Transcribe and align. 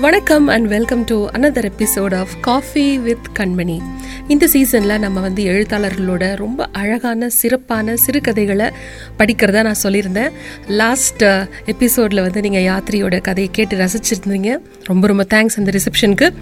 வணக்கம் 0.00 0.48
and 0.48 0.66
welcome 0.66 1.04
to 1.04 1.26
another 1.26 1.70
episode 1.70 2.14
of 2.14 2.28
coffee 2.40 2.98
with 2.98 3.26
Kanmani 3.38 3.80
இந்த 4.28 4.46
சீசனில் 4.46 4.98
நம்ம 4.98 5.20
வந்து 5.20 5.44
எழுத்தாளர்களோட 5.44 6.36
ரொம்ப 6.36 6.68
அழகான 6.72 7.28
சிறப்பான 7.28 7.96
சிறுகதைகளை 7.96 8.70
படிக்கிறதா 9.18 9.62
நான் 9.62 9.74
சொல்லியிருந்தேன். 9.82 10.28
Uh, 10.28 10.30
லாஸ்ட் 10.68 11.22
எபிசோடில் 11.64 12.20
வந்து 12.20 12.40
நீங்கள் 12.40 12.62
யாத்திரியோட 12.62 13.20
கதையை 13.20 13.52
கேட்டு 13.52 13.76
ரசிச்சிருந்தீங்க. 13.76 14.58
ரொம்ப 14.84 15.06
ரொம்ப 15.06 15.26
தேங்க்ஸ் 15.34 15.56
அந்த 15.56 15.72
ரிசப்ஷனுக்கு 15.72 16.32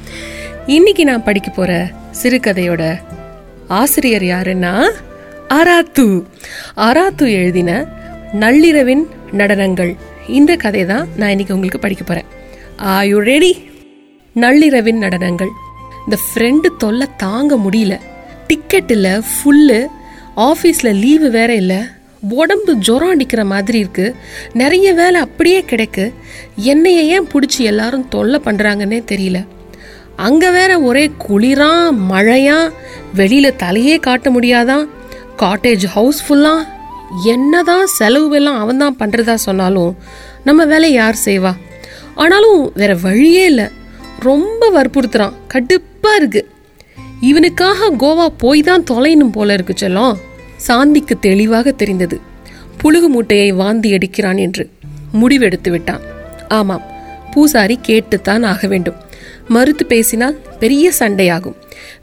இன்னைக்கு 0.66 1.05
நான் 1.05 1.25
படிக்க 1.25 1.50
போகிற 1.50 1.91
சிறுகதையோட 2.23 3.00
ஆசிரியர் 3.69 4.23
யாருன்னா 4.23 4.91
ஆராத்து. 5.48 6.25
ஆராத்து 6.77 7.30
எழுதின 7.30 7.87
நள்ளிரவின் 8.32 9.07
நடனங்கள். 9.32 9.96
இந்த 10.29 10.57
கதை 10.57 10.84
தான் 10.84 11.09
நான் 11.16 11.29
இன்னைக்கு 11.29 11.55
உங்களுக்கு 11.55 11.79
படிக்க 11.79 12.05
போகிறேன் 12.05 12.41
ஆர் 12.79 13.07
யூ 13.07 13.18
ரெடி 13.18 13.70
நள்ளிரவின் 14.34 15.02
நடனங்கள். 15.02 15.50
இந்த 16.04 16.18
ஃப்ரெண்டு 16.25 16.67
தொல்லை 16.79 17.07
தாங்க 17.17 17.57
முடியல. 17.57 18.00
டிக்கெட் 18.46 18.90
இல்லை 18.90 19.11
ஃபுல்லு 19.11 19.86
ஆஃபீஸில் 20.36 20.99
லீவு 21.00 21.30
வேற 21.30 21.54
இல்லை. 21.54 21.80
உடம்பு 22.29 22.77
ஜுரம் 22.77 23.08
அடிக்கிற 23.08 23.44
மாதிரி 23.44 23.79
இருக்கு. 23.79 24.14
நிறைய 24.53 24.93
வேலை 24.93 25.21
அப்படியே 25.21 25.61
கிடைக்கு. 25.61 26.13
என்னைய 26.57 27.03
ஏன் 27.03 27.29
பிடிச்சி 27.32 27.58
எல்லாரும் 27.58 28.08
தொல்லை 28.08 28.40
பண்ணுறாங்கன்னே 28.44 29.00
தெரியல. 29.13 29.46
அங்கே 30.16 30.50
வேற 30.50 30.80
ஒரே 30.80 31.11
குளிராக 31.29 31.93
மழையாக 31.93 32.72
வெளியில் 33.14 33.56
தலையே 33.56 34.00
காட்ட 34.00 34.30
முடியாதான் 34.30 34.89
காட்டேஜ் 35.39 35.84
ஹவுஸ் 35.86 36.22
ஃபுல்லாக 36.28 36.69
என்னதான் 37.25 37.86
செலவு 37.86 38.34
எல்லாம் 38.34 38.58
அவன் 38.58 38.77
தான் 38.77 38.97
பண்ணுறதா 38.98 39.34
சொன்னாலும் 39.34 39.97
நம்ம 40.44 40.64
வேலை 40.64 40.92
யார் 40.92 41.16
செய்வா? 41.25 41.52
ஆனாலும் 42.22 42.58
வேற 42.75 42.92
வழியே 42.94 43.44
இல்லை. 43.44 43.64
ரொம்ப 44.20 44.70
வற்புறுத்துறான். 44.70 45.33
கடுப்பாக 45.55 46.17
இருக்கு. 46.17 46.42
இவனுக்காக 47.20 47.91
கோவா 47.98 48.27
போய் 48.38 48.62
தான் 48.62 48.84
தொலைனும் 48.91 49.33
போல 49.33 49.52
இருக்கு 49.52 49.74
செல்லம். 49.80 50.16
சாந்திக்கு 50.69 51.19
தெளிவாக 51.20 51.70
தெரிந்தது. 51.70 52.20
புழுகு 52.82 53.06
மூட்டையை 53.08 53.52
வாந்தி 53.52 53.92
அடிக்கிறான் 53.92 54.38
என்று 54.38 54.70
முடிவெடுத்து 55.20 55.70
விட்டான். 55.70 56.00
ஆமாம் 56.48 56.82
பூசாரி 57.30 57.78
கேட்டுத்தான் 57.82 58.42
ஆக 58.42 58.69
வேண்டும். 58.69 58.94
மறுத்து 59.48 59.86
பேசினால் 59.86 60.36
பெரிய 60.58 60.92
சண்டையாகும். 60.98 61.58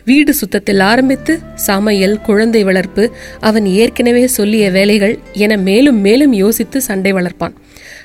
வீடு 0.06 0.34
சுத்தத்தில் 0.34 0.80
ஆரம்பித்து 0.80 1.40
சமையல் 1.56 2.22
குழந்தை 2.22 2.64
வளர்ப்பு 2.64 3.12
அவன் 3.40 3.66
ஏற்கனவே 3.66 4.28
சொல்லிய 4.28 4.72
வேலைகள் 4.72 5.20
என 5.34 5.58
மேலும் 5.58 6.00
மேலும் 6.02 6.34
யோசித்து 6.34 6.82
சண்டை 6.82 7.14
வளர்ப்பான். 7.14 7.56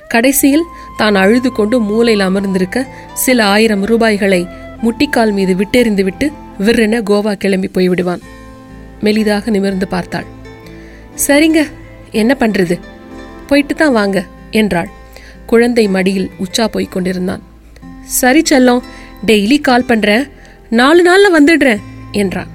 கடைசியில் 0.09 0.65
தான் 0.97 1.15
அழுது 1.15 1.53
கொண்டு 1.53 1.81
மூலையில் 1.81 2.27
அமர்ந்திருக்க 2.27 2.87
சில 3.13 3.45
ஆயிரம் 3.45 3.83
ரூபாய்களை 3.83 4.49
முட்டிக்கால் 4.83 5.33
மீது 5.33 5.55
விட்டெறிந்துவிட்டு 5.55 6.33
விற்றென 6.59 7.01
கோவா 7.11 7.33
கிளம்பி 7.35 7.71
போய்விடுவான். 7.75 8.23
மெலிதாக 9.03 9.51
நிமிர்ந்து 9.51 9.89
பார்த்தாள். 9.89 10.27
சரிங்க 11.27 11.67
என்ன 12.11 12.37
பண்றது? 12.39 12.81
போயிட்டு 13.47 13.75
தான் 13.75 13.93
வாங்க 13.93 14.25
என்றாள். 14.51 14.91
குழந்தை 15.47 15.89
மடியில் 15.89 16.31
உச்சா 16.39 16.69
போய் 16.69 16.89
கொண்டிருந்தான். 16.89 17.43
சரி 18.05 18.43
செல்லம் 18.51 18.83
டெய்லி 19.27 19.61
கால் 19.61 19.85
பண்றேன் 19.85 20.29
நாலு 20.71 21.03
நாள்ல 21.03 21.33
வந்துடுறேன் 21.39 21.83
என்றான் 22.13 22.53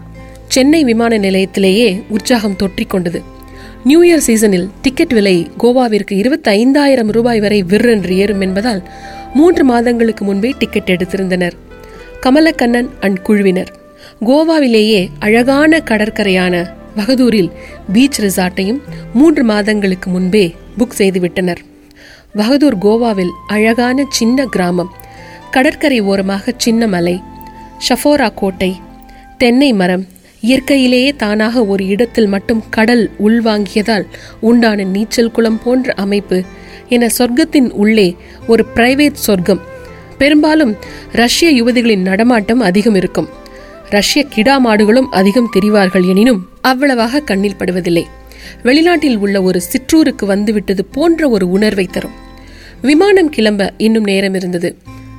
சென்னை 0.48 0.84
விமான 0.84 1.18
நிலையத்திலேயே 1.18 2.04
உற்சாகம் 2.10 2.56
தொற்றிக் 2.56 2.90
கொண்டது. 2.90 3.24
நியூ 3.84 4.02
இயர் 4.04 4.26
சீசனில் 4.28 4.70
டிக்கெட் 4.82 5.14
விலை 5.14 5.48
கோவாவிற்கு 5.60 6.12
இருபத்தி 6.12 6.52
ஐந்தாயிரம் 6.52 7.08
ரூபாய் 7.08 7.40
வரை 7.40 7.64
விற்றென்று 7.64 8.10
ஏறும் 8.10 8.42
என்பதால் 8.42 8.90
மூன்று 9.34 9.64
மாதங்களுக்கு 9.64 10.26
முன்பே 10.26 10.56
டிக்கெட் 10.60 10.90
எடுத்திருந்தனர். 10.90 11.52
கமலக்கண்ணன் 12.22 12.90
அண்ட் 13.00 13.22
குழுவினர். 13.22 13.74
கோவாவிலேயே 14.26 15.08
அழகான 15.20 15.78
கடற்கரையான 15.78 16.70
வகதூரில் 16.96 17.52
பீச் 17.94 18.22
ரிசார்ட்டையும் 18.22 18.82
மூன்று 19.14 19.44
மாதங்களுக்கு 19.44 20.10
முன்பே 20.10 20.56
புக் 20.78 20.98
செய்துவிட்டனர். 20.98 21.58
வகதூர் 22.36 22.78
கோவாவில் 22.78 23.34
அழகான 23.48 24.06
சின்ன 24.10 24.46
கிராமம். 24.46 24.94
கடற்கரை 25.52 26.00
ஓரமாக 26.00 26.54
சின்ன 26.58 26.88
மலை 26.88 27.22
ஷஃபோரா 27.90 28.32
கோட்டை 28.36 28.76
தென்னை 29.38 29.74
மரம் 29.74 30.06
இயற்கையிலேயே 30.42 31.14
தானாக 31.14 31.66
ஒரு 31.66 31.86
இடத்தில் 31.86 32.28
மட்டும் 32.28 32.64
கடல் 32.70 33.12
உள்வாங்கியதால் 33.26 34.06
உண்டான 34.40 34.84
நீச்சல் 34.84 35.32
குளம் 35.32 35.64
போன்ற 35.64 35.94
அமைப்பு 35.94 36.44
என 36.90 37.08
சொர்க்கத்தின் 37.18 37.72
உள்ளே 37.72 38.16
ஒரு 38.48 38.66
பிரைவேட் 38.76 39.14
சொர்க்கம். 39.14 39.62
பெரும்பாலும் 40.18 40.76
ரஷ்ய 41.12 41.64
யுவதிகளின் 41.64 42.02
நடமாட்டம் 42.02 42.60
அதிகம் 42.60 42.96
இருக்கும். 42.96 43.30
ரஷ்ய 43.90 44.24
கிடா 44.24 44.66
மாடுகளும் 44.66 45.08
அதிகம் 45.12 45.50
தெரிவார்கள் 45.60 46.08
எனினும் 46.08 46.48
அவ்வளவாக 46.62 47.20
கண்ணில் 47.20 47.60
படுவதில்லை. 47.60 48.06
வெளிநாட்டில் 48.64 49.18
உள்ள 49.18 49.42
ஒரு 49.42 49.62
சிற்றூருக்கு 49.62 50.26
வந்துவிட்டது 50.26 50.86
போன்ற 50.86 51.30
ஒரு 51.30 51.50
உணர்வை 51.50 51.86
தரும். 51.86 52.12
விமானம் 52.82 53.30
கிளம்ப 53.30 53.74
இன்னும் 53.78 54.04
நேரம் 54.04 54.34
இருந்தது. 54.34 54.78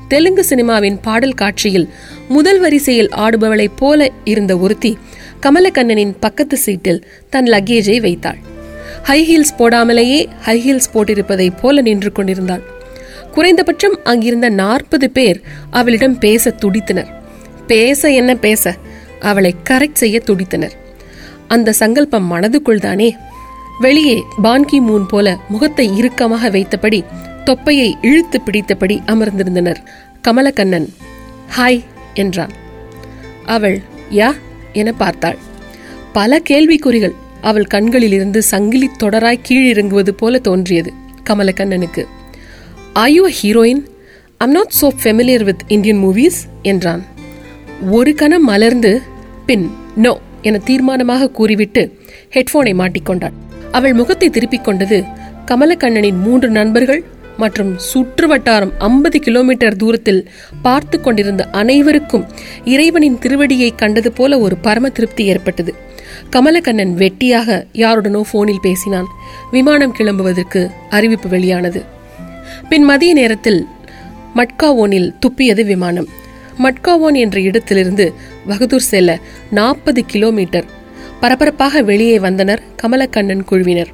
தெலுங்கு 0.08 0.44
சினிமாவின் 0.48 0.98
பாடல் 1.02 1.32
காட்சியில் 1.32 1.88
முதல் 2.28 2.60
வரிசையில் 2.60 3.08
ஆடுபவளைப் 3.08 3.76
போல 3.76 4.10
இருந்த 4.24 4.58
ஒருத்தி 4.58 4.98
கமலக்கண்ணனின் 5.42 6.14
பக்கத்து 6.20 6.56
சீட்டில் 6.56 7.06
தன் 7.30 7.44
லக்கேஜை 7.44 8.00
வைத்தாள். 8.00 8.38
ஹை 9.02 9.20
ஹீல்ஸ் 9.24 9.58
போடாமலேயே 9.58 10.26
ஹை 10.40 10.56
ஹீல்ஸ் 10.58 10.90
போட்டிருப்பதைப் 10.94 11.58
போல 11.60 11.80
நின்று 11.80 12.12
கொண்டிருந்தாள். 12.12 12.62
குறைந்தபட்சம் 13.32 13.98
அங்கிருந்த 14.04 14.48
நாற்பது 14.48 15.10
பேர் 15.10 15.40
அவளிடம் 15.70 16.18
பேச 16.18 16.54
துடித்தனர். 16.62 17.10
பேச 17.66 18.10
என்ன 18.10 18.34
பேச? 18.34 18.74
அவளை 19.20 19.54
கரெக்ட் 19.70 19.92
செய்ய 19.92 20.22
துடித்தனர். 20.24 20.70
அந்த 21.48 21.72
சங்கல்பம் 21.72 22.32
மனதுக்குள் 22.32 22.80
தானே? 22.80 23.16
வெளியே 23.80 24.22
பான்கி 24.42 24.80
மூன் 24.80 25.04
போல 25.08 25.38
முகத்தை 25.48 25.96
இறுக்கமாக 25.96 26.50
வைத்தபடி 26.50 27.04
தொப்பையை 27.44 27.94
இழுத்து 28.02 28.40
பிடித்தபடி 28.40 28.98
அமர்ந்திருந்தனர். 29.06 29.76
கமலக்கண்ணன் 30.28 30.88
ஹாய் 31.58 31.84
என்றான். 32.14 32.50
அவள் 33.46 33.80
யா 34.10 34.32
என 34.72 34.92
பார்த்தாள். 34.92 35.38
பல 36.12 36.40
கேள்விக்குறிகள் 36.50 37.14
அவள் 37.40 37.64
கண்களிலிருந்து 37.64 38.42
சங்கிலி 38.42 38.88
தொடராய் 39.02 39.44
கீழிறங்குவது 39.48 40.12
போல 40.16 40.38
தோன்றியது 40.38 40.92
கமலக்கண்ணனுக்கு. 41.28 42.02
Are 42.92 43.10
you 43.10 43.28
heroine 43.42 43.82
I'm 44.36 44.50
not 44.50 44.74
so 44.80 44.88
familiar 45.02 45.44
with 45.44 45.62
Indian 45.68 46.02
movies 46.04 46.40
என்றான். 46.62 47.04
ஒரு 47.90 48.14
கணம் 48.14 48.44
மலர்ந்து 48.44 49.00
பின் 49.46 49.70
நோ 49.96 50.12
என 50.42 50.60
தீர்மானமாக 50.64 51.30
கூறிவிட்டு 51.30 51.82
ஹெட்போனை 52.34 52.72
மாட்டிக்கொண்டாள். 52.80 53.36
அவள் 53.72 53.92
முகத்தை 53.92 54.30
திருப்பிக் 54.30 54.64
கொண்டது 54.64 55.04
கமலக்கண்ணனின் 55.46 56.20
மூன்று 56.20 56.48
நண்பர்கள் 56.48 57.04
மற்றும் 57.42 57.72
சுற்று 57.90 58.26
வட்டாரம் 58.28 58.72
ஐம்பது 58.78 59.18
கிலோமீட்டர் 59.20 59.76
தூரத்தில் 59.76 60.22
பார்த்து 60.62 60.96
கொண்டிருந்த 61.00 61.42
அனைவருக்கும் 61.60 62.24
இறைவனின் 62.64 63.18
திருவடியை 63.22 63.70
கண்டது 63.74 64.10
போல 64.12 64.38
ஒரு 64.38 64.56
பரம 64.56 64.88
திருப்தி 64.88 65.24
ஏற்பட்டது. 65.24 65.72
கமலக்கண்ணன் 66.32 66.94
வெட்டியாக 67.02 67.48
யாருடனோ 67.82 68.20
போனில் 68.32 68.62
பேசினான். 68.62 69.08
விமானம் 69.50 69.94
கிளம்புவதற்கு 69.98 70.62
அறிவிப்பு 70.90 71.28
வெளியானது. 71.28 71.82
பின் 72.68 72.82
மதிய 72.82 73.12
நேரத்தில் 73.12 73.60
மட்காவோனில் 74.36 75.08
துப்பியது 75.22 75.64
விமானம். 75.64 76.08
மட்காவோன் 76.62 77.16
என்ற 77.22 77.36
இடத்திலிருந்து 77.40 78.06
வகதூர் 78.48 78.88
செல்ல 78.92 79.18
நாற்பது 79.50 80.02
கிலோமீட்டர். 80.06 80.68
பரபரப்பாக 81.20 81.82
வெளியே 81.82 82.18
வந்தனர் 82.18 82.62
கமலக்கண்ணன் 82.82 83.44
குழுவினர். 83.44 83.90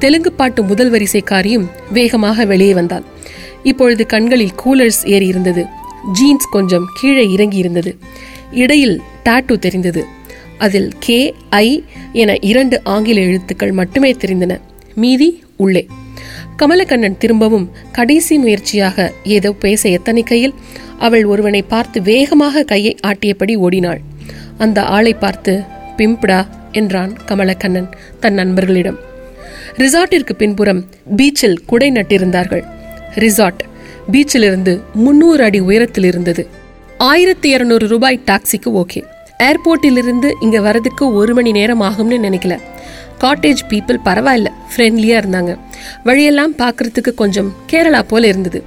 தெலுங்கு 0.00 0.32
பாட்டு 0.32 0.62
முதல் 0.62 0.92
வரிசைக்காரியும் 0.92 1.66
வேகமாக 1.92 2.44
வெளியே 2.44 2.74
வந்தாள் 2.74 3.06
இப்பொழுது 3.62 4.06
கண்களில் 4.06 4.56
கூலர்ஸ் 4.64 5.02
ஏறி 5.04 5.26
இருந்தது. 5.26 5.66
ஜீன்ஸ் 6.12 6.48
கொஞ்சம் 6.50 6.86
கீழே 7.00 7.24
இறங்கி 7.30 7.56
இருந்தது. 7.56 7.96
இடையில் 8.50 9.02
டாட்டூ 9.24 9.58
தெரிந்தது. 9.58 10.04
அதில் 10.58 10.92
கே 10.98 11.34
ஐ 11.50 11.84
என 12.12 12.36
இரண்டு 12.40 12.84
ஆங்கில 12.84 13.20
எழுத்துக்கள் 13.20 13.72
மட்டுமே 13.72 14.12
தெரிந்தன. 14.12 14.60
மீதி 14.94 15.42
உள்ளே. 15.56 15.86
கமலக்கண்ணன் 16.56 17.18
திரும்பவும் 17.18 17.70
கடைசி 17.92 18.38
முயற்சியாக 18.38 19.12
ஏதோ 19.24 19.52
பேச 19.52 19.88
எத்தனிக்கையில் 19.88 20.54
அவள் 20.98 21.24
ஒருவனை 21.24 21.62
பார்த்து 21.62 22.02
வேகமாக 22.02 22.62
கையை 22.62 22.96
ஆட்டியபடி 23.06 23.56
ஓடினாள். 23.56 24.00
அந்த 24.58 24.84
ஆளை 24.84 25.14
பார்த்து 25.14 25.62
பிம்புடா 25.96 26.40
என்றான் 26.72 27.14
கமலக்கண்ணன் 27.28 27.88
தன் 28.20 28.34
நண்பர்களிடம். 28.34 28.98
ரிசார்ட்டிற்கு 29.80 30.32
பின்புறம் 30.32 30.84
பீச்சில் 31.16 31.56
குடை 31.66 31.90
நட்டிருந்தார்கள். 31.90 32.64
ரிசார்ட் 33.14 33.60
பீச்சிலிருந்து 34.12 34.80
முன்னூறு 34.94 35.44
அடி 35.44 35.60
உயரத்தில் 35.60 36.04
இருந்தது. 36.04 36.48
ஆயிரத்தி 36.98 37.48
இருநூறு 37.48 37.88
ரூபாய் 37.88 38.20
டாக்ஸிக்கு 38.26 38.82
ஓகே. 38.82 39.02
ஏர்போர்ட்டிலிருந்து 39.42 40.32
இங்க 40.40 40.58
வரதுக்கு 40.58 41.12
ஒரு 41.12 41.34
மணி 41.34 41.52
நேரம் 41.52 41.80
ஆகும்னு 41.80 42.18
நினைக்கல. 42.26 42.60
காட்டேஜ் 43.20 43.62
பீப்புள் 43.68 43.98
பரவாயில்ல 44.04 44.46
ஃப்ரெண்ட்லியா 44.76 45.16
இருந்தாங்க. 45.22 45.58
வழியெல்லாம் 46.04 46.54
பார்க்கறதுக்கு 46.56 47.14
கொஞ்சம் 47.14 47.54
கேரளா 47.70 48.02
போல 48.02 48.26
இருந்தது. 48.26 48.64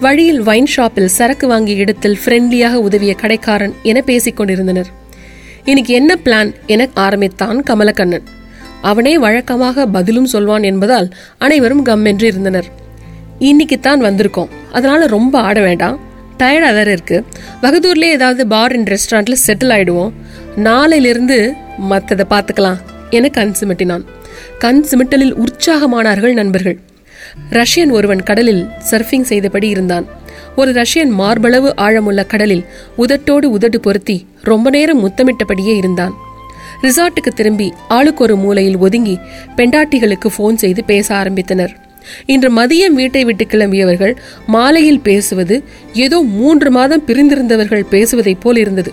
வழியில் 0.00 0.42
வைன் 0.42 0.66
ஷாப்பில் 0.66 1.08
சரக்கு 1.08 1.46
வாங்கிய 1.48 1.76
இடத்தில் 1.76 2.18
ஃப்ரெண்ட்லியாக 2.24 2.74
உதவிய 2.74 3.14
கடைக்காரன் 3.14 3.74
என 3.82 4.02
பேசிக்கொண்டிருந்தனர் 4.06 4.90
இன்னைக்கு 5.64 5.94
என்ன 5.94 6.18
பிளான்? 6.24 6.54
என 6.66 6.88
ஆரம்பித்தான் 6.94 7.62
கமலக்கண்ணன். 7.62 8.22
அவனே 8.82 9.18
வழக்கமாக 9.18 9.86
பதிலும் 9.86 10.26
சொல்வான் 10.26 10.62
என்பதால் 10.62 11.08
அனைவரும் 11.38 11.86
கம்மென்று 11.86 12.22
இருந்தனர். 12.22 12.64
இன்னைக்கு 13.38 13.80
தான் 13.80 14.02
வந்திருக்கோம். 14.02 14.48
அதனால 14.72 15.06
ரொம்ப 15.06 15.40
ஆட 15.40 15.60
வேண்டாம். 15.60 15.98
டயர்டாக 16.38 16.72
வேற 16.72 16.92
இருக்கு. 16.92 17.24
வகதூர்லேயே 17.62 18.10
ஏதாவது 18.10 18.46
பார் 18.46 18.72
அண்ட் 18.72 18.88
ரெஸ்டாரண்ட்ல 18.88 19.34
செட்டில் 19.46 19.74
ஆயிடுவோம். 19.74 20.12
நாளையிலிருந்து 20.56 21.52
மற்றதை 21.90 22.24
பார்த்துக்கலாம். 22.30 22.76
என 23.10 23.28
கண் 23.28 23.52
சிமிட்டினான். 23.60 24.04
கண் 24.58 24.84
சிமிட்டலில் 24.90 25.34
உற்சாகமானார்கள் 25.34 26.32
நண்பர்கள். 26.32 26.78
ரஷ்யன் 27.50 27.90
ஒருவன் 27.90 28.22
கடலில் 28.22 28.66
சர்ஃபிங் 28.90 29.20
செய்தபடி 29.20 29.68
இருந்தான். 29.68 30.06
ஒரு 30.56 30.72
ரஷ்யன் 30.72 31.10
மார்பளவு 31.18 31.72
ஆழமுள்ள 31.76 32.26
கடலில் 32.26 32.64
உதட்டோடு 32.98 33.44
உதடு 33.44 33.80
பொருத்தி 33.80 34.26
ரொம்ப 34.42 34.70
நேரம் 34.70 35.08
முத்தமிட்டபடியே 35.08 35.76
இருந்தான். 35.76 36.14
ரிசார்ட்டுக்கு 36.82 37.32
திரும்பி 37.34 37.72
ஆளுக்கு 37.88 38.22
ஒரு 38.24 38.36
மூலையில் 38.36 38.76
ஒதுங்கி 38.76 39.18
பெண்டாட்டிகளுக்கு 39.56 40.28
ஃபோன் 40.36 40.54
செய்து 40.54 40.84
பேச 40.84 41.14
ஆரம்பித்தனர். 41.14 41.72
இன்று 42.26 42.48
மதியம் 42.54 42.96
வீட்டை 43.00 43.24
விட்டு 43.24 43.44
கிளம்பியவர்கள் 43.44 44.14
மாலையில் 44.46 45.00
பேசுவது 45.00 45.64
ஏதோ 45.92 46.20
மூன்று 46.20 46.70
மாதம் 46.70 47.04
பிரிந்திருந்தவர்கள் 47.06 47.84
பேசுவதைப் 47.90 48.40
போல் 48.40 48.56
இருந்தது. 48.56 48.92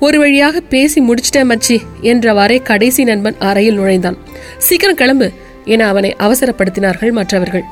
ஒரு 0.00 0.18
வழியாக 0.18 0.60
பேசி 0.60 1.00
முடிச்சிட்டேன் 1.00 1.48
மச்சி 1.50 1.76
என்றவாறே 2.02 2.62
கடைசி 2.62 3.04
நண்பன் 3.04 3.38
அறையில் 3.38 3.74
நுழைந்தான். 3.74 4.18
சீக்கிரம் 4.58 4.94
கிளம்பு 4.94 5.30
என 5.64 5.86
அவனை 5.86 6.16
அவசரப்படுத்தினார்கள் 6.18 7.10
மற்றவர்கள். 7.10 7.64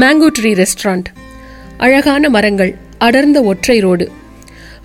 மேங்கோ 0.00 0.28
ட்ரீ 0.38 0.52
ரெஸ்டாரண்ட் 0.60 1.08
அழகான 1.76 2.28
மரங்கள் 2.28 2.76
அடர்ந்த 2.98 3.42
ஒற்றை 3.42 3.78
ரோடு. 3.78 4.10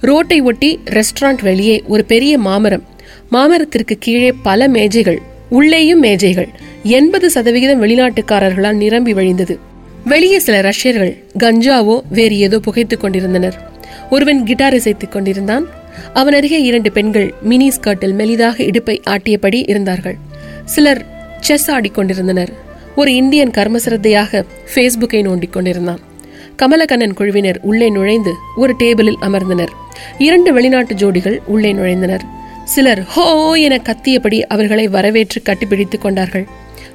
ரோட்டை 0.02 0.42
ஒட்டி 0.42 0.80
ரெஸ்டாரண்ட் 0.86 1.42
வெளியே 1.42 1.84
ஒரு 1.88 2.06
பெரிய 2.06 2.38
மாமரம். 2.38 2.86
மாமரத்திற்கு 3.30 3.96
கீழே 4.00 4.34
பல 4.44 4.68
மேஜைகள் 4.68 5.18
உள்ளேயும் 5.50 6.04
மேஜைகள் 6.04 6.48
எண்பது 6.84 7.30
சதவிகிதம் 7.30 7.84
வெளிநாட்டுக்காரர்களால் 7.84 8.76
நிரம்பி 8.76 9.14
வழிந்தது. 9.14 9.58
வெளியே 10.06 10.40
சில 10.40 10.62
ரஷ்யர்கள் 10.62 11.18
கஞ்சாவோ 11.40 12.02
வேறு 12.10 12.38
ஏதோ 12.38 12.60
புகைத்துக் 12.60 13.00
கொண்டிருந்தனர். 13.00 13.70
ஒருவன் 14.10 14.44
கிட்டார் 14.44 14.74
இசைத்துக் 14.74 15.12
கொண்டிருந்தான். 15.12 15.66
அவன் 16.14 16.34
அருகே 16.34 16.62
இரண்டு 16.62 16.92
பெண்கள் 16.92 17.34
மினி 17.42 17.68
ஸ்கர்ட்டில் 17.68 18.16
மெலிதாக 18.20 18.60
இடுப்பை 18.60 19.02
ஆட்டியபடி 19.10 19.70
இருந்தார்கள். 19.70 20.16
சிலர் 20.66 21.06
செஸ் 21.40 21.72
ஆடிக்கொண்டிருந்தனர் 21.72 22.48
ஒரு 22.96 23.14
இந்தியன் 23.14 23.50
கர்மசிரத்தையாக 23.50 24.46
ஃபேஸ்புக்கை 24.76 25.22
நோண்டிக் 25.22 25.54
கொண்டிருந்தான். 25.54 26.00
கமலக்கண்ணன் 26.58 27.14
குழுவினர் 27.14 27.60
உள்ளே 27.62 27.90
நுழைந்து 27.90 28.34
ஒரு 28.56 28.76
டேபிளில் 28.80 29.22
அமர்ந்தனர். 29.22 29.74
இரண்டு 30.18 30.54
வெளிநாட்டு 30.54 30.96
ஜோடிகள் 30.96 31.40
உள்ளே 31.46 31.74
நுழைந்தனர். 31.74 32.22
சிலர் 32.72 33.02
ஹோ 33.14 33.26
என 33.66 33.76
கத்தியபடி 33.88 34.40
அவர்களை 34.54 34.86
வரவேற்று 34.88 35.40
கட்டிப்பிடித்துக் 35.46 36.04
கொண்டார்கள். 36.06 36.46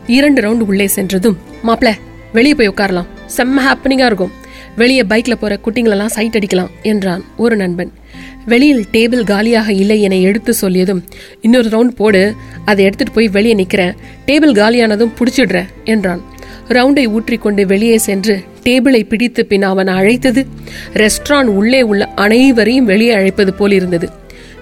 இரண்டு 0.06 0.40
ரவுண்ட் 0.44 0.64
உள்ளே 0.70 0.86
சென்றதும் 0.86 1.36
மாப்ள 1.68 1.90
வெளியே 2.32 2.54
போய் 2.58 2.70
உட்காரலாம். 2.72 3.08
செம்ம 3.36 3.64
ஹாப்பனிங்காக 3.66 4.08
இருக்கும். 4.10 4.32
வெளியே 4.76 5.02
பைக்கில் 5.02 5.38
போகிற 5.40 5.58
குட்டிங்களெல்லாம் 5.64 6.14
சைட் 6.16 6.36
அடிக்கலாம் 6.38 6.70
என்றான் 6.82 7.22
ஒரு 7.36 7.56
நண்பன். 7.56 7.90
வெளியில் 8.46 8.84
டேபிள் 8.92 9.24
காலியாக 9.24 9.72
இல்லை 9.72 9.98
என 10.02 10.14
எடுத்து 10.28 10.52
சொல்லியதும் 10.60 11.02
இன்னொரு 11.40 11.68
ரவுண்ட் 11.68 11.96
போடு 12.00 12.22
அதை 12.64 12.84
எடுத்துட்டு 12.84 13.16
போய் 13.16 13.28
வெளியே 13.28 13.54
நிற்கிறேன் 13.54 13.96
டேபிள் 14.26 14.54
காலியானதும் 14.60 15.14
புடிச்சிடுறேன் 15.18 15.68
என்றான். 15.84 16.22
ரவுண்டை 16.68 17.04
ஊற்றிக்கொண்டு 17.16 17.62
வெளியே 17.66 17.98
சென்று 18.08 18.34
டேபிளை 18.66 19.02
பிடித்து 19.12 19.42
பின் 19.46 19.62
அவன் 19.62 19.90
அழைத்தது 19.98 20.42
ரெஸ்டாரண்ட் 21.02 21.52
உள்ளே 21.60 21.80
உள்ள 21.82 22.02
அனைவரையும் 22.24 22.84
வெளியே 22.84 23.12
அழைப்பது 23.12 23.54
போல் 23.54 23.72
இருந்தது 23.72 24.08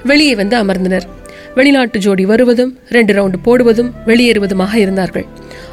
வெளியே 0.04 0.34
வந்து 0.34 0.56
அமர்ந்தனர். 0.56 1.06
வெளிநாட்டு 1.54 1.98
ஜோடி 1.98 2.24
வருவதும் 2.24 2.78
ரெண்டு 2.88 3.12
ரவுண்டு 3.12 3.38
போடுவதும் 3.42 3.92
வெளியேறுவதுமாக 4.06 4.74
இருந்தார்கள். 4.74 5.26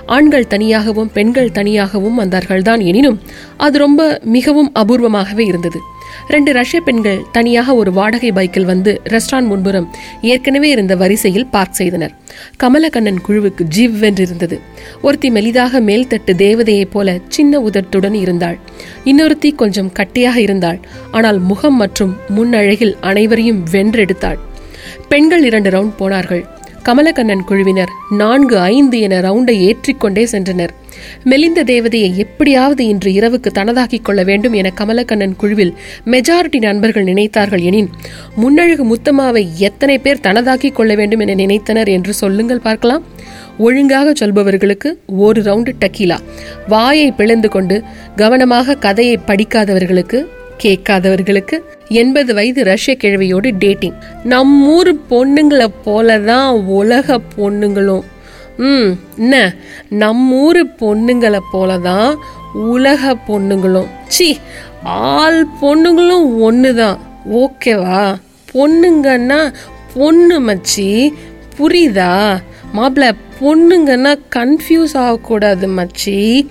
ஆண்கள் 0.05 0.47
தனியாகவும் 0.47 1.11
பெண்கள் 1.13 1.51
தனியாகவும் 1.51 2.15
வந்தார்கள் 2.15 2.61
தான் 2.61 2.79
எனினும் 2.79 3.19
அது 3.57 3.77
ரொம்ப 3.77 4.19
மிகவும் 4.23 4.71
அபூர்வமாகவே 4.75 5.39
இருந்தது. 5.39 5.79
ரெண்டு 6.27 6.53
ரஷ்ய 6.53 6.81
பெண்கள் 6.81 7.25
தனியாக 7.31 7.75
ஒரு 7.75 7.91
வாடகை 7.91 8.31
பைக்கில் 8.31 8.65
வந்து 8.65 9.01
ரெஸ்டாரண்ட் 9.03 9.45
முன்புறம் 9.45 9.95
ஏற்கனவே 10.21 10.69
இருந்த 10.69 10.95
வரிசையில் 10.95 11.45
பார்க் 11.45 11.73
செய்தனர். 11.73 12.11
கமலக்கண்ணன் 12.63 13.15
குழுவுக்கு 13.27 13.63
ஜீவ் 13.75 13.95
வென்றிருந்தது. 14.03 14.59
ஒருத்தி 15.01 15.29
மெலிதாக 15.29 15.81
மேல்தட்டு 15.81 16.33
தேவதையைப் 16.33 16.91
போல 16.91 17.19
சின்ன 17.27 17.59
உதட்டுடன் 17.59 18.13
இருந்தாள். 18.13 18.57
இன்னொருத்தி 19.05 19.55
கொஞ்சம் 19.55 19.91
கட்டியாக 19.91 20.35
இருந்தாள். 20.35 20.79
ஆனால் 21.11 21.39
முகம் 21.39 21.75
மற்றும் 21.75 22.17
முன்னழகில் 22.27 22.97
அனைவரையும் 23.01 23.63
வென்றெடுத்தாள். 23.71 24.37
பெண்கள் 25.09 25.45
இரண்டு 25.45 25.69
ரவுண்ட் 25.69 25.95
போனார்கள். 25.97 26.56
கமலக்கண்ணன் 26.87 27.43
குழுவினர் 27.43 27.89
நான்கு 28.09 28.59
ஐந்து 28.59 28.99
என 28.99 29.21
ரவுண்டை 29.21 29.55
ஏற்றிக்கொண்டே 29.69 30.23
சென்றனர். 30.31 30.69
மெலிந்த 31.23 31.63
தேவதையை 31.63 32.15
எப்படியாவது 32.15 32.85
இன்று 32.85 33.11
இரவுக்கு 33.11 33.49
தனதாக்கிக் 33.55 34.01
கொள்ள 34.01 34.23
வேண்டும் 34.23 34.53
என 34.53 34.71
கமலக்கண்ணன் 34.77 35.35
குழுவில் 35.35 35.73
மெஜாரிட்டி 36.05 36.57
நண்பர்கள் 36.57 37.03
நினைத்தார்கள் 37.03 37.61
எனின் 37.61 37.89
முன்னழகு 38.35 38.95
முத்தம்மாவை 38.95 39.43
எத்தனை 39.53 39.97
பேர் 39.97 40.23
தனதாக்கிக் 40.23 40.71
கொள்ள 40.71 40.95
வேண்டும் 40.95 41.19
என 41.19 41.33
நினைத்தனர் 41.33 41.87
என்று 41.87 42.13
சொல்லுங்கள் 42.13 42.59
பார்க்கலாம். 42.59 43.03
ஒழுங்காக 43.57 44.13
சொல்பவர்களுக்கு 44.19 44.97
ஒரு 45.07 45.41
ரவுண்டு 45.41 45.73
டக்கீலா. 45.79 46.17
வாயை 46.67 47.11
பிளந்து 47.11 47.49
கொண்டு 47.49 47.83
கவனமாக 48.15 48.75
கதையை 48.75 49.19
படிக்காதவர்களுக்கு 49.27 50.25
கேட்காதவர்களுக்கு 50.63 51.63
எண்பது 51.87 52.33
வயது 52.33 52.63
ரஷ்ய 52.63 52.97
கிழவியோடு 53.03 53.51
டேட்டிங் 53.59 53.93
நம்ம 54.23 54.67
ஊர் 54.67 54.95
பொண்ணுங்களை 55.09 55.67
போலதான் 55.85 56.49
உலக 56.65 57.19
பொண்ணுங்களும். 57.37 58.01
ம் 58.57 58.91
என்ன? 59.17 59.55
நம்ம 59.89 60.35
ஊர் 60.35 60.65
பொண்ணுங்களை 60.65 61.39
போல 61.51 61.77
தான் 61.77 62.17
உலக 62.53 63.17
பொண்ணுங்களும். 63.27 63.87
சி 64.07 64.37
ஆள் 64.83 65.47
பொண்ணுங்களும் 65.61 66.39
ஒன்று 66.39 66.75
தான் 66.75 66.99
ஓகேவா? 67.31 68.15
பொண்ணுங்கன்னா 68.53 69.53
பொண்ணு 69.93 70.41
மச்சி 70.41 71.13
புரியுதா? 71.57 72.39
மாப்பிள்ள 72.73 73.11
பொண்ணுங்கன்னா 73.41 74.19
கன்ஃபியூஸ் 74.35 74.93
ஆகக்கூடாது 74.93 75.67
மச்சி. 75.67 76.47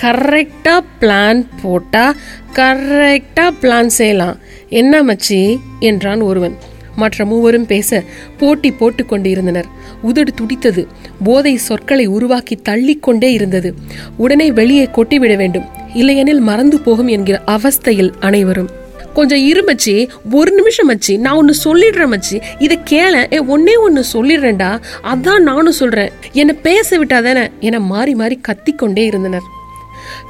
கரெக்டாக 0.00 0.80
பிளான் 1.00 1.46
போட்டால் 1.62 2.16
கரெக்டாக 2.54 3.50
பிளான் 3.62 3.86
செய்யலாம். 3.86 4.36
என்ன 4.68 5.02
மச்சி? 5.02 5.58
என்றான் 5.80 6.20
ஒருவன். 6.20 6.56
மற்ற 6.96 7.24
மூவரும் 7.24 7.66
பேச 7.66 8.04
போட்டி 8.38 8.70
போட்டுக்கொண்டு 8.70 9.06
கொண்டிருந்தனர். 9.06 9.66
உதடு 10.02 10.34
துடித்தது. 10.34 10.86
போதை 11.24 11.56
சொற்களை 11.56 12.06
உருவாக்கி 12.06 12.58
தள்ளிக்கொண்டே 12.68 13.32
இருந்தது. 13.32 13.74
உடனே 14.16 14.52
வெளியே 14.52 14.84
கொட்டிவிட 14.84 15.36
வேண்டும். 15.36 15.64
இல்லையெனில் 15.94 16.40
மறந்து 16.40 16.80
போகும் 16.80 17.06
என்கிற 17.06 17.42
அவஸ்தையில் 17.46 18.12
அனைவரும். 18.20 18.70
கொஞ்சம் 19.14 19.38
இருமச்சி 19.38 20.08
ஒரு 20.32 20.52
நிமிஷம் 20.52 20.90
மச்சி. 20.90 21.18
நான் 21.18 21.34
ஒன்று 21.34 21.54
சொல்லிடுறேன் 21.64 22.16
மச்சி. 22.16 22.42
இதை 22.58 22.78
கேள. 22.84 23.28
ஏ 23.32 23.38
ஒன்னே 23.38 23.78
ஒன்று 23.78 24.04
சொல்லிடுறேன்டா. 24.12 24.80
அதான் 25.02 25.38
நானும் 25.38 25.72
சொல்கிறேன் 25.72 26.10
என்னை 26.32 26.54
பேச 26.54 26.98
விட்டாதானே. 26.98 27.50
என 27.60 27.80
மாறி 27.80 28.14
மாறி 28.14 28.40
கத்திக்கொண்டே 28.48 29.04
இருந்தனர். 29.04 29.56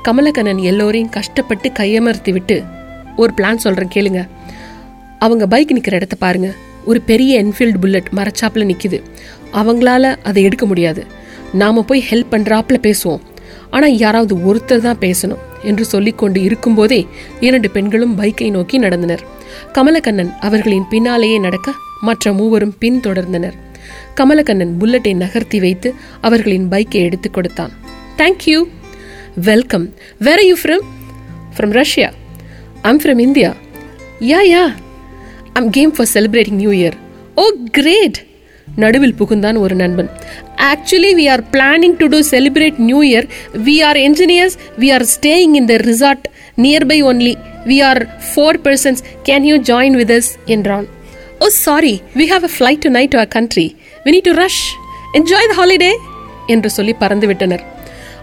கமலக்கண்ணன் 0.04 0.60
எல்லோரையும் 0.60 1.08
கஷ்டப்பட்டு 1.08 1.70
கையமர்த்தி 1.70 2.32
விட்டு 2.32 2.62
ஒரு 3.16 3.32
பிளான் 3.36 3.56
சொல்கிறேன் 3.56 3.90
கேளுங்க. 3.94 4.28
அவங்க 5.18 5.46
பைக் 5.46 5.72
நிற்கிற 5.72 5.96
இடத்த 5.96 6.16
பாருங்க. 6.16 6.52
ஒரு 6.84 7.00
பெரிய 7.00 7.44
என்ஃபீல்டு 7.44 7.78
புல்லட் 7.80 8.08
மரச்சாப்பில் 8.16 8.72
நிற்கிது 8.72 9.02
அவங்களால 9.52 10.16
அதை 10.22 10.42
எடுக்க 10.42 10.66
முடியாது. 10.66 11.06
நாம 11.52 11.82
போய் 11.82 12.04
ஹெல்ப் 12.10 12.26
பண்ணுறாப்புல 12.30 12.76
பேசுவோம். 12.82 13.20
ஆனால் 13.70 13.96
யாராவது 13.96 14.36
ஒருத்தர் 14.36 14.78
தான் 14.78 14.98
பேசணும் 14.98 15.38
என்று 15.62 15.84
சொல்லிக்கொண்டு 15.84 16.42
இருக்கும்போதே 16.42 17.06
இரண்டு 17.40 17.70
பெண்களும் 17.70 18.22
பைக்கை 18.22 18.50
நோக்கி 18.50 18.80
நடந்தனர். 18.80 19.18
கமலக்கண்ணன் 19.72 20.32
அவர்களின் 20.40 20.84
பின்னாலேயே 20.90 21.38
நடக்க 21.38 21.72
மற்ற 22.00 22.32
மூவரும் 22.32 22.74
பின்தொடர்ந்தனர். 22.80 23.52
கமலக்கண்ணன் 24.16 24.74
புல்லட்டை 24.80 25.14
நகர்த்தி 25.14 25.60
வைத்து 25.60 25.94
அவர்களின் 26.20 26.68
பைக்கை 26.68 27.00
எடுத்துக் 27.00 27.34
கொடுத்தான். 27.34 27.70
Thank you 28.16 28.64
welcome 29.46 29.84
where 30.26 30.40
you 30.46 30.54
from 30.60 30.84
from 31.56 31.72
Russia 31.78 32.06
I'm 32.82 33.00
from 33.02 33.20
India 33.24 33.50
yeah 34.30 34.40
yeah 34.52 34.62
I'm 35.58 35.68
came 35.76 35.92
for 35.96 36.08
celebrating 36.14 36.58
new 36.62 36.72
year 36.78 36.96
oh 37.42 37.44
great 37.78 38.18
நடுவில் 38.82 39.14
புகுந்தான் 39.20 39.58
ஒரு 39.64 39.74
நண்பன். 39.74 40.08
Actually 40.70 41.12
we 41.20 41.26
are 41.34 41.42
planning 41.54 41.96
to 42.00 42.06
do 42.06 42.20
celebrate 42.30 42.78
new 42.88 43.00
year 43.10 43.26
we 43.68 43.76
are 43.88 43.96
engineers 44.08 44.56
we 44.82 44.90
are 44.96 45.06
staying 45.14 45.54
in 45.60 45.68
the 45.72 45.76
resort 45.90 46.26
nearby 46.64 46.98
only 47.12 47.34
we 47.70 47.78
are 47.90 48.02
four 48.30 48.60
persons 48.66 49.02
can 49.30 49.48
you 49.50 49.56
join 49.70 49.96
with 50.02 50.14
us 50.18 50.30
என்றான். 50.56 50.86
ஓ 51.38 51.48
sorry 51.48 51.94
we 52.20 52.26
have 52.34 52.46
a 52.50 52.52
flight 52.58 52.84
tonight 52.98 53.14
to 53.14 53.20
our 53.22 53.34
country 53.38 53.66
we 54.04 54.12
need 54.16 54.28
to 54.30 54.36
rush 54.44 54.62
enjoy 55.20 55.50
the 55.52 55.56
holiday 55.62 55.92
என்று 56.54 56.70
சொல்லி 56.70 56.94
பறந்துவிட்டனர். 57.00 57.64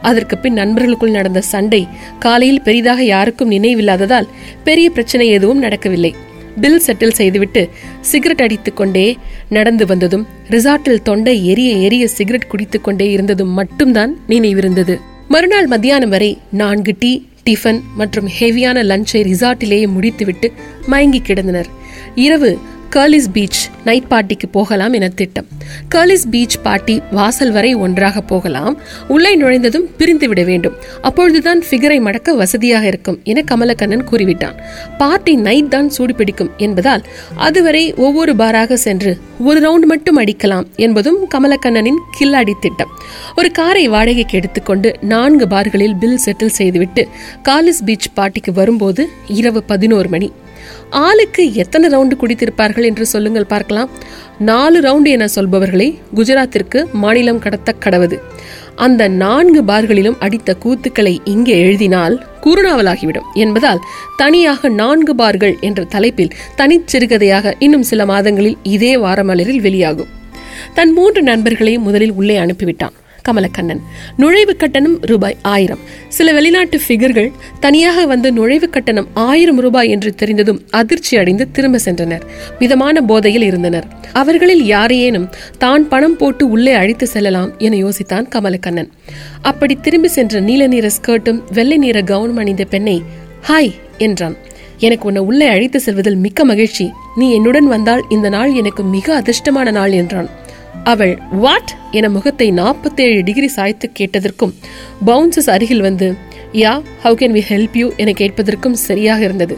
அதற்கு 0.02 0.38
பின் 0.38 0.54
நண்பர்களுக்குள் 0.54 1.12
நடந்த 1.12 1.42
சண்டை 1.42 1.88
காலையில் 2.20 2.62
பெரிதாக 2.62 3.04
யாருக்கும் 3.04 3.52
நினைவில்லாததால் 3.52 4.28
பெரிய 4.64 4.90
பிரச்சனை 4.90 5.30
எதுவும் 5.30 5.60
நடக்கவில்லை. 5.60 6.16
பில் 6.62 6.82
செட்டில் 6.86 7.12
செய்துவிட்டு 7.12 7.70
சிகரெட் 8.02 8.42
அடித்துக் 8.42 8.75
கொண்டே 8.75 9.18
நடந்து 9.50 9.86
வந்ததும் 9.86 10.28
ரிசார்ட்டில் 10.50 11.02
தொண்டை 11.02 11.48
எரிய 11.48 11.72
எரிய 11.74 12.08
சிகரெட் 12.08 12.48
குடித்துக் 12.48 12.84
கொண்டே 12.84 13.12
இருந்ததும் 13.12 13.50
மட்டும்தான் 13.50 14.18
நினைவிருந்தது. 14.30 15.00
மறுநாள் 15.28 15.68
மத்தியானம் 15.68 16.10
வரை 16.10 16.38
நான்கு 16.52 16.96
டீ 17.00 17.22
டிஃபன் 17.50 17.82
மற்றும் 17.96 18.30
ஹெவியான 18.40 18.84
லஞ்சை 18.84 19.22
ரிசார்ட்டிலேயே 19.22 19.88
முடித்துவிட்டு 19.88 20.52
மயங்கி 20.86 21.22
கிடந்தனர். 21.28 21.66
இரவு 22.16 22.60
கர்லிஸ் 22.96 23.30
பீச் 23.34 23.70
நைட் 23.86 24.04
பார்ட்டிக்கு 24.10 24.48
போகலாம் 24.52 24.94
என 24.94 25.08
திட்டம். 25.10 25.48
கர்லிஸ் 25.96 26.28
பீச் 26.32 26.56
பார்ட்டி 26.64 27.02
வாசல் 27.12 27.52
வரை 27.52 27.74
ஒன்றாக 27.74 28.22
போகலாம். 28.22 28.78
உள்ளே 29.08 29.36
நுழைந்ததும் 29.36 29.88
பிரிந்து 29.98 30.28
விட 30.28 30.44
வேண்டும். 30.44 30.75
அப்பொழுதுதான் 31.02 31.62
ஃபிகரை 31.70 32.02
மடக்க 32.02 32.34
வசதியாக 32.34 32.88
இருக்கும் 32.88 33.20
என 33.24 33.44
கமலக்கண்ணன் 33.52 34.06
கூறிவிட்டான். 34.12 34.56
பார்ட்டி 34.98 35.36
நைட் 35.36 35.70
தான் 35.70 35.90
சூடு 35.90 36.16
பிடிக்கும் 36.16 36.52
என்பதால் 36.58 37.04
அதுவரை 37.36 37.94
ஒவ்வொரு 37.94 38.36
பாராக 38.36 38.78
சென்று 38.78 39.18
ஒரு 39.40 39.60
ரவுண்ட் 39.60 39.86
மட்டும் 39.86 40.20
அடிக்கலாம் 40.20 40.66
என்பதும் 40.75 41.28
கமலக்கண்ணனின் 41.36 42.02
கில்லாடி 42.20 42.52
திட்டம். 42.60 42.90
ஒரு 43.36 43.52
காரை 43.52 43.88
வாடகைக்கு 43.88 44.38
எடுத்துக்கொண்டு 44.38 44.96
நான்கு 45.02 45.48
பார்களில் 45.48 46.00
பில் 46.00 46.20
செட்டில் 46.25 46.58
செய்துவிட்டு 46.62 47.08
காலிஸ் 47.50 47.84
பீச் 47.86 48.10
பார்ட்டிக்கு 48.16 48.54
வரும்போது 48.54 49.10
இரவு 49.28 49.64
பதினோரு 49.64 50.10
மணி. 50.10 50.32
ஆளுக்கு 50.90 51.54
எத்தனை 51.54 51.90
ரவுண்டு 51.90 52.16
குடித்திருப்பார்கள் 52.22 52.84
என்று 52.84 53.06
சொல்லுங்கள் 53.06 53.52
பார்க்கலாம். 53.54 53.90
நாலு 54.40 54.80
ரவுண்டு 54.80 55.08
என 55.08 55.28
சொல்பவர்களை 55.36 55.88
குஜராத்திற்கு 56.16 56.92
மாநிலம் 56.92 57.40
கடத்த 57.40 57.76
கடவது. 57.86 58.18
அந்த 58.76 59.08
நான்கு 59.08 59.64
பார்களிலும் 59.64 60.18
அடித்த 60.20 60.56
கூத்துக்களை 60.64 61.18
இங்கே 61.24 61.60
எழுதினால் 61.60 62.26
குறுநாவலாகிவிடும் 62.42 63.30
என்பதால் 63.34 63.84
தனியாக 64.18 64.70
நான்கு 64.70 65.16
பார்கள் 65.16 65.56
என்ற 65.60 65.84
தலைப்பில் 65.84 66.36
தனிச்சிறுகதையாக 66.58 67.54
இன்னும் 67.60 67.84
சில 67.84 68.06
மாதங்களில் 68.06 68.58
இதே 68.64 68.98
வாரமலரில் 68.98 69.62
வெளியாகும். 69.62 70.12
தன் 70.74 70.92
மூன்று 70.92 71.22
நண்பர்களையும் 71.24 71.88
முதலில் 71.88 72.14
உள்ளே 72.14 72.38
அனுப்பிவிட்டான். 72.38 72.96
கமலக்கண்ணன். 73.27 73.82
நுழைவு 74.17 74.55
கட்டணம் 74.55 75.00
ரூபாய் 75.01 75.38
ஆயிரம். 75.41 75.79
சில 76.08 76.34
வெளிநாட்டு 76.34 76.79
ஃபிகர்கள் 76.88 77.32
தனியாக 77.60 78.05
வந்து 78.05 78.32
நுழைவு 78.32 78.70
கட்டணம் 78.70 79.08
ஆயிரம் 79.13 79.60
ரூபாய் 79.60 79.89
என்று 79.89 80.15
தெரிந்ததும் 80.15 80.62
அதிர்ச்சி 80.70 81.17
அடைந்து 81.17 81.51
திரும்ப 81.51 81.79
சென்றனர். 81.86 82.22
மிதமான 82.60 83.01
போதையில் 83.01 83.41
இருந்தனர். 83.41 83.88
அவர்களில் 84.13 84.63
யாரையேனும் 84.63 85.29
தான் 85.58 85.88
பணம் 85.88 86.17
போட்டு 86.17 86.50
உள்ளே 86.50 86.72
அழைத்து 86.72 87.08
செல்லலாம் 87.08 87.58
என 87.58 87.75
யோசித்தான் 87.75 88.27
கமலக்கண்ணன். 88.36 88.89
அப்படி 89.41 89.75
திரும்பி 89.75 90.08
சென்ற 90.08 90.39
நீல 90.39 90.67
நிற 90.67 90.89
ஸ்கர்ட்டும் 91.01 91.41
வெள்ளை 91.53 91.77
நிற 91.77 92.01
கவுனும் 92.01 92.36
அணிந்த 92.36 92.65
பெண்ணை 92.65 93.03
ஹாய் 93.48 93.74
என்றான். 93.98 94.38
எனக்கு 94.79 95.08
உன்னை 95.08 95.22
உள்ளே 95.22 95.48
அழைத்து 95.48 95.79
செல்வதில் 95.79 96.15
மிக்க 96.15 96.46
மகிழ்ச்சி. 96.46 96.91
நீ 97.15 97.34
என்னுடன் 97.34 97.67
வந்தால் 97.67 98.03
இந்த 98.10 98.29
நாள் 98.29 98.53
எனக்கு 98.53 98.84
மிக 98.84 99.24
அதிர்ஷ்டமான 99.24 99.72
நாள் 99.72 99.91
என்றான். 99.91 100.29
அவள் 100.86 101.13
வாட்? 101.32 101.72
என 101.92 102.10
முகத்தை 102.10 102.51
நாற்பத்தேழு 102.51 103.24
டிகிரி 103.24 103.48
சாய்த்து 103.48 103.92
கேட்டதற்கும் 104.00 104.54
பவுன்சஸ் 105.06 105.50
அருகில் 105.50 105.82
வந்து 105.82 106.08
yeah 106.54 106.74
how 107.04 107.13
can 107.22 107.34
we 107.38 107.42
help 107.50 107.77
you? 107.77 107.88
என 107.98 108.12
கேட்பதற்கும் 108.12 108.72
சரியாக 108.72 109.24
இருந்தது. 109.24 109.58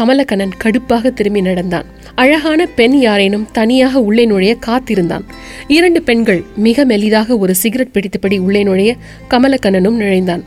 கமலக்கண்ணன் 0.00 0.56
கடுப்பாக 0.64 1.12
திரும்பி 1.12 1.40
நடந்தான். 1.40 1.84
அழகான 2.14 2.66
பெண் 2.66 2.96
யாரேனும் 2.98 3.46
தனியாக 3.52 4.00
உள்ளே 4.00 4.24
நுழைய 4.26 4.54
காத்திருந்தான். 4.66 5.24
இரண்டு 5.68 6.02
பெண்கள் 6.02 6.44
மிக 6.56 6.84
மெலிதாக 6.84 7.38
ஒரு 7.38 7.54
சிகரெட் 7.54 7.94
பிடித்தபடி 7.94 8.38
உள்ளே 8.38 8.62
நுழைய 8.62 8.96
கமலக்கண்ணனும் 9.30 10.00
நுழைந்தான். 10.02 10.44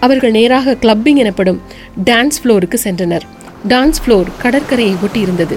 அவர்கள் 0.00 0.30
நேராக 0.30 0.76
கிளப்பிங் 0.80 1.20
எனப்படும் 1.24 1.60
டான்ஸ் 2.04 2.38
ஃப்ளோருக்கு 2.42 2.78
சென்றனர். 2.84 3.26
டான்ஸ் 3.68 4.00
ஃப்ளோர் 4.04 4.30
கடற்கரையை 4.42 4.96
ஒட்டி 5.02 5.20
இருந்தது 5.20 5.56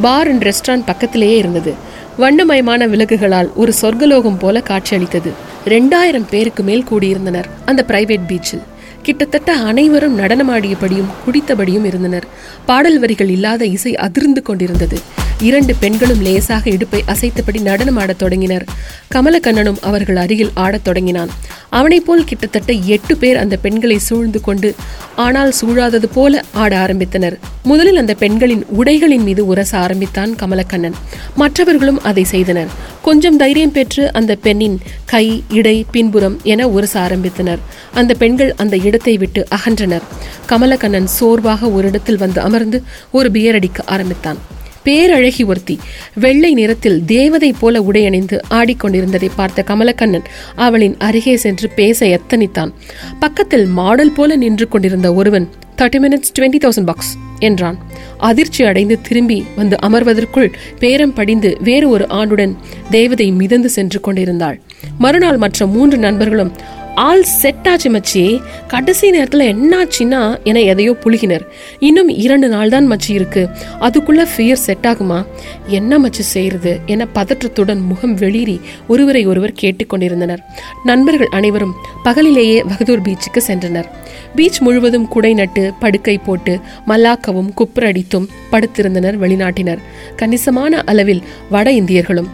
பார் 0.00 0.28
அண்ட் 0.28 0.44
ரெஸ்டாரண்ட் 0.44 0.86
பக்கத்திலேயே 0.86 1.36
இருந்தது. 1.36 1.88
வண்ணமயமான 2.20 2.86
விளக்குகளால் 2.86 3.48
ஒரு 3.54 3.72
சொர்க்கலோகம் 3.82 4.38
போல 4.38 4.60
காட்சியளித்தது. 4.60 5.30
ரெண்டாயிரம் 5.66 6.28
பேருக்கு 6.30 6.62
மேல் 6.62 6.84
கூடியிருந்தனர் 6.90 7.48
அந்த 7.64 7.84
பிரைவேட் 7.88 8.26
பீச்சில் 8.28 8.66
கிட்டத்தட்ட 9.02 9.50
அனைவரும் 9.70 10.18
நடனமாடியபடியும் 10.18 11.12
குடித்தபடியும் 11.24 11.86
இருந்தனர். 11.90 12.26
பாடல் 12.66 12.98
வரிகள் 12.98 13.28
இல்லாத 13.28 13.64
இசை 13.76 13.96
அதிர்ந்து 13.96 14.42
கொண்டிருந்தது. 14.42 14.98
இரண்டு 15.40 15.74
பெண்களும் 15.80 16.22
லேசாக 16.22 16.70
இடுப்பை 16.70 17.02
அசைத்தபடி 17.06 17.60
நடனமாடத் 17.60 18.16
தொடங்கினர். 18.16 18.64
கமலக்கண்ணனும் 19.14 19.80
அவர்கள் 19.80 20.16
அருகில் 20.16 20.50
ஆடத் 20.54 20.84
தொடங்கினான். 20.84 21.30
அவனைப் 21.68 22.06
போல் 22.06 22.24
கிட்டத்தட்ட 22.24 22.72
எட்டு 22.72 23.16
பேர் 23.16 23.36
அந்த 23.36 23.56
பெண்களை 23.56 23.98
சூழ்ந்து 23.98 24.40
கொண்டு 24.40 24.74
ஆனால் 25.16 25.52
சூழாதது 25.60 26.04
போல 26.14 26.44
ஆட 26.52 26.86
ஆரம்பித்தனர். 26.86 27.38
முதலில் 27.62 27.96
அந்த 27.96 28.14
பெண்களின் 28.14 28.66
உடைகளின் 28.78 29.22
மீது 29.22 29.54
உரச 29.54 29.76
ஆரம்பித்தான் 29.76 30.30
கமலக்கண்ணன். 30.30 30.92
மற்றவர்களும் 31.34 32.02
அதை 32.02 32.24
செய்தனர். 32.24 32.66
கொஞ்சம் 33.02 33.36
தைரியம் 33.36 33.72
பெற்று 33.72 34.12
அந்த 34.12 34.34
பெண்ணின் 34.34 34.80
கை 35.04 35.44
இடை 35.48 35.86
பின்புறம் 35.90 36.40
என 36.42 36.66
உரச 36.68 36.94
ஆரம்பித்தனர். 36.94 37.58
அந்த 37.94 38.14
பெண்கள் 38.14 38.54
அந்த 38.56 38.76
இடத்தை 38.76 39.16
விட்டு 39.16 39.46
அகன்றனர். 39.50 40.02
கமலக்கண்ணன் 40.48 41.04
சோர்வாக 41.04 41.70
ஒரு 41.70 41.88
இடத்தில் 41.88 42.16
வந்து 42.16 42.40
அமர்ந்து 42.40 42.82
ஒரு 43.10 43.30
பியர் 43.30 43.54
அடிக்க 43.54 43.82
ஆரம்பித்தான். 43.86 44.58
பேரழகி 44.84 45.44
ஒருத்தி. 45.46 45.78
வெள்ளை 46.14 46.54
நிறத்தில் 46.54 47.04
தேவதை 47.04 47.54
போல 47.60 47.80
உடையணிந்து 47.80 48.38
ஆடிக்கொண்டிருந்ததை 48.50 49.30
பார்த்த 49.36 49.64
கமலக்கண்ணன் 49.66 50.24
அவளின் 50.54 50.96
அருகே 50.98 51.36
சென்று 51.36 51.68
பேச 51.68 52.06
எத்தனித்தான். 52.06 52.72
பக்கத்தில் 53.20 53.66
மாடல் 53.66 54.12
போல 54.12 54.36
நின்று 54.36 54.68
கொண்டிருந்த 54.68 55.14
ஒருவன் 55.14 55.48
thirty 55.76 55.98
minutes 55.98 56.32
twenty 56.38 56.58
thousand 56.60 56.84
bucks 56.84 57.16
என்றான். 57.38 57.78
அதிர்ச்சி 58.18 58.64
அடைந்து 58.64 59.00
திரும்பி 59.00 59.44
வந்து 59.56 59.76
அமர்வதற்குள் 59.82 60.52
பேரம் 60.78 61.12
படிந்து 61.12 61.56
வேறு 61.60 61.88
ஒரு 61.88 62.06
ஆணுடன் 62.10 62.56
தேவதை 62.90 63.30
மிதந்து 63.30 63.68
சென்று 63.68 64.00
கொண்டிருந்தாள். 64.00 64.60
மறுநாள் 64.98 65.36
மற்ற 65.36 65.66
மூன்று 65.66 65.98
நண்பர்களும் 65.98 66.52
ஆள் 67.04 67.22
செட் 67.22 67.68
ஆச்சு 67.68 67.88
மச்சி. 67.90 68.22
கடைசி 68.66 69.10
நேரத்தில் 69.10 69.44
என்னாச்சுன்னா 69.50 70.42
என 70.44 70.60
எதையோ 70.60 70.92
புழுகினர். 70.92 71.44
இன்னும் 71.78 72.08
இரண்டு 72.08 72.48
நாள் 72.48 72.68
தான் 72.68 72.90
மச்சி 72.90 73.10
இருக்கு. 73.18 73.48
அதுக்குள்ள 73.80 74.26
ஃபியர் 74.32 74.60
செட் 74.66 74.86
ஆகுமா? 74.88 75.18
என்ன 75.66 75.98
மச்சி 75.98 76.24
செய்யறது 76.34 76.80
என 76.86 77.06
பதற்றத்துடன் 77.14 77.80
முகம் 77.80 78.16
வெளிரி 78.16 78.60
ஒருவரை 78.88 79.26
ஒருவர் 79.26 79.54
கேட்டுக்கொண்டிருந்தனர் 79.62 80.42
நண்பர்கள் 80.84 81.30
அனைவரும் 81.30 81.74
பகலிலேயே 82.04 82.58
வகதூர் 82.66 83.02
பீச்சுக்கு 83.02 83.42
சென்றனர். 83.46 83.88
பீச் 84.34 84.60
முழுவதும் 84.60 85.08
குடை 85.08 85.34
நட்டு 85.34 85.72
படுக்கை 85.80 86.18
போட்டு 86.18 86.60
மல்லாக்கவும் 86.88 87.50
குப்புரடித்தும் 87.56 88.28
படுத்திருந்தனர் 88.52 89.18
வெளிநாட்டினர். 89.18 89.78
கணிசமான 90.16 90.82
அளவில் 90.86 91.22
வட 91.50 91.70
இந்தியர்களும். 91.70 92.30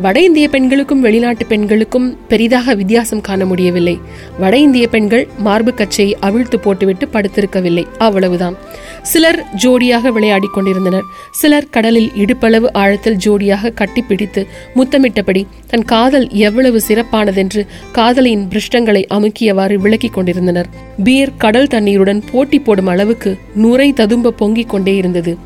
வட 0.00 0.20
இந்திய 0.20 0.48
பெண்களுக்கும் 0.48 1.00
வெளிநாட்டு 1.00 1.46
பெண்களுக்கும் 1.46 2.18
பெரிதாக 2.28 2.74
வித்தியாசம் 2.74 3.20
காண 3.20 3.44
முடியவில்லை. 3.44 4.00
வட 4.38 4.58
இந்திய 4.58 4.88
பெண்கள் 4.88 5.28
மார்பு 5.38 5.74
கச்சையை 5.74 6.16
அவிழ்த்து 6.20 6.58
போட்டுவிட்டு 6.58 7.06
படுத்திருக்கவில்லை. 7.06 7.86
அவ்வளவுதான். 7.98 8.56
சிலர் 9.02 9.44
ஜோடியாக 9.62 10.08
விளையாடிக் 10.08 10.54
கொண்டிருந்தனர். 10.54 11.02
சிலர் 11.30 11.70
கடலில் 11.70 12.10
இடுப்பளவு 12.16 12.66
ஆழத்தில் 12.72 13.16
ஜோடியாக 13.16 13.72
கட்டிப்பிடித்து 13.80 14.46
முத்தமிட்டபடி 14.74 15.46
தன் 15.66 15.84
காதல் 15.84 16.30
எவ்வளவு 16.30 16.80
சிறப்பானதென்று 16.88 17.66
காதலியின் 17.92 18.48
பிருஷ்டங்களை 18.48 19.04
அமுக்கியவாறு 19.14 19.74
விளக்கிக் 19.74 20.12
கொண்டிருந்தனர். 20.12 20.68
பீர் 21.04 21.36
கடல் 21.38 21.66
தண்ணீருடன் 21.66 22.22
போட்டி 22.32 22.58
போடும் 22.58 22.86
அளவுக்கு 22.86 23.36
நுரை 23.54 23.92
ததும்ப 23.92 24.30
பொங்கிக் 24.30 24.68
கொண்டே 24.68 24.96
இருந்தது. 24.96 25.36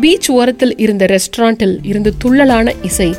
பீச் 0.00 0.30
ஓரத்தில் 0.30 0.76
இருந்த 0.76 1.06
ரெஸ்டாரண்டில் 1.06 1.78
இருந்து 1.82 2.12
துள்ளலான 2.24 2.74
இசை 2.82 3.14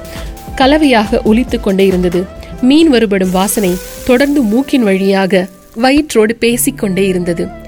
கலவையாக 0.55 1.21
ஒலித்துக் 1.23 1.63
கொண்டே 1.63 1.85
இருந்தது. 1.85 2.25
மீன் 2.61 2.89
வருபடும் 2.89 3.31
வாசனை 3.31 3.77
தொடர்ந்து 4.05 4.41
மூக்கின் 4.41 4.83
வழியாக 4.83 5.47
வயிற்றோடு 5.81 6.33
பேசிக்கொண்டே 6.39 7.07
இருந்தது. 7.07 7.59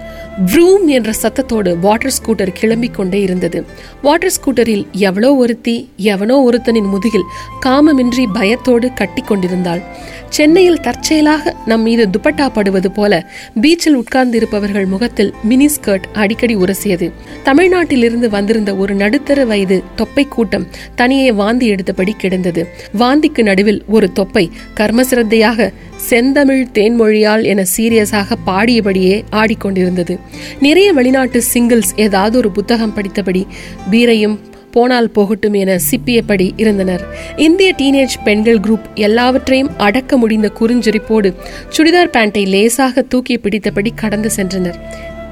ப்ரூம் 0.45 0.85
என்ற 0.87 1.11
சத்தத்தோடு 1.21 1.79
வாட்டர் 1.79 2.13
ஸ்கூட்டர் 2.17 2.51
கிளம்பி 2.53 2.87
கொண்டே 2.87 3.21
இருந்தது. 3.21 3.65
வாட்டர் 4.01 4.33
ஸ்கூட்டரில் 4.35 4.85
எவளோ 4.91 5.35
ஒருத்தி 5.35 5.89
எவனோ 5.97 6.37
ஒருத்தனின் 6.51 6.89
முதுகில் 6.89 7.27
காமமின்றி 7.61 8.25
பயத்தோடு 8.33 8.93
கட்டி 8.93 9.21
கொண்டிருந்தாள். 9.21 9.81
சென்னையில் 10.29 10.79
தற்செயலாக 10.79 11.52
நம் 11.65 11.81
மீது 11.81 12.09
துப்பட்டா 12.17 12.49
படுவது 12.49 12.91
போல 12.91 13.31
பீச்சில் 13.61 14.03
உட்கார்ந்திருப்பவர்கள் 14.03 14.85
முகத்தில் 14.85 15.33
மினி 15.43 15.65
ஸ்கர்ட் 15.65 16.03
அடிக்கடி 16.13 16.55
உரசியது. 16.55 17.11
தமிழ்நாட்டிலிருந்து 17.43 18.27
வந்திருந்த 18.27 18.75
ஒரு 18.75 18.95
நடுத்தர 18.95 19.45
வயது 19.45 19.83
தொப்பை 19.95 20.25
கூட்டம் 20.25 20.67
தனியே 20.95 21.31
வாந்தி 21.31 21.71
எடுத்தபடி 21.71 22.11
கிடந்தது. 22.17 22.67
வாந்திக்கு 22.99 23.43
நடுவில் 23.43 23.83
ஒரு 23.87 24.11
தொப்பை 24.11 24.51
கர்மசிரத்தையாக 24.77 25.73
செந்தமிழ் 25.95 26.67
தேன்மொழியால் 26.73 27.43
என 27.43 27.65
சீரியஸாக 27.77 28.35
பாடியபடியே 28.47 29.23
ஆடிக்கொண்டிருந்தது. 29.31 30.19
நிறைய 30.59 30.93
வெளிநாட்டு 30.93 31.43
சிங்கிள்ஸ் 31.53 31.93
ஏதாவது 31.95 32.37
ஒரு 32.37 32.51
புத்தகம் 32.51 32.93
படித்தபடி 32.95 33.45
பீரையும் 33.91 34.39
போனால் 34.75 35.09
போகட்டும் 35.15 35.55
என 35.61 35.77
சிப்பியபடி 35.89 36.47
இருந்தனர். 36.63 37.03
இந்திய 37.47 37.69
டீனேஜ் 37.79 38.15
பெண்கள் 38.23 38.59
குரூப் 38.59 38.87
எல்லாவற்றையும் 39.07 39.71
அடக்க 39.87 40.17
முடிந்த 40.17 40.49
குறுஞ்சிரிப்போடு 40.59 41.31
சுடிதார் 41.77 42.13
பேண்டை 42.15 42.45
லேசாக 42.53 43.05
தூக்கி 43.13 43.37
பிடித்தபடி 43.43 43.93
கடந்து 43.95 44.31
சென்றனர். 44.37 44.79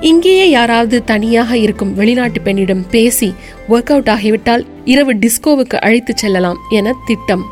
இங்கேயே 0.10 0.46
யாராவது 0.50 0.98
தனியாக 1.12 1.58
இருக்கும் 1.58 1.92
வெளிநாட்டு 1.94 2.40
பெண்ணிடம் 2.42 2.86
பேசி 2.90 3.30
ஒர்க் 3.70 3.92
அவுட் 3.96 4.10
ஆகிவிட்டால் 4.16 4.64
இரவு 4.94 5.14
டிஸ்கோவுக்கு 5.24 5.78
அழைத்துச் 5.88 6.22
செல்லலாம் 6.24 6.62
என 6.70 6.94
திட்டம். 7.06 7.44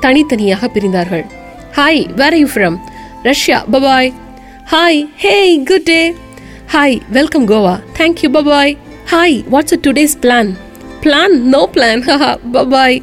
தனித்தனியாக 0.00 0.70
பிரிந்தார்கள். 0.74 1.24
Hi 1.78 2.02
where 2.20 2.36
you 2.40 2.48
from 2.54 2.76
Russia 3.28 3.58
bye bye 3.72 4.10
hi 4.72 5.00
hey 5.22 5.36
good 5.70 5.88
day 5.88 6.00
hi 6.74 6.98
welcome 7.16 7.46
Goa 7.48 7.72
thank you 7.98 8.28
bye bye 8.36 8.74
hi 9.12 9.36
what's 9.52 9.74
a 9.76 9.78
today's 9.86 10.14
plan 10.22 10.50
plan 11.04 11.34
no 11.52 11.68
plan 11.72 12.02
bye bye 12.52 13.02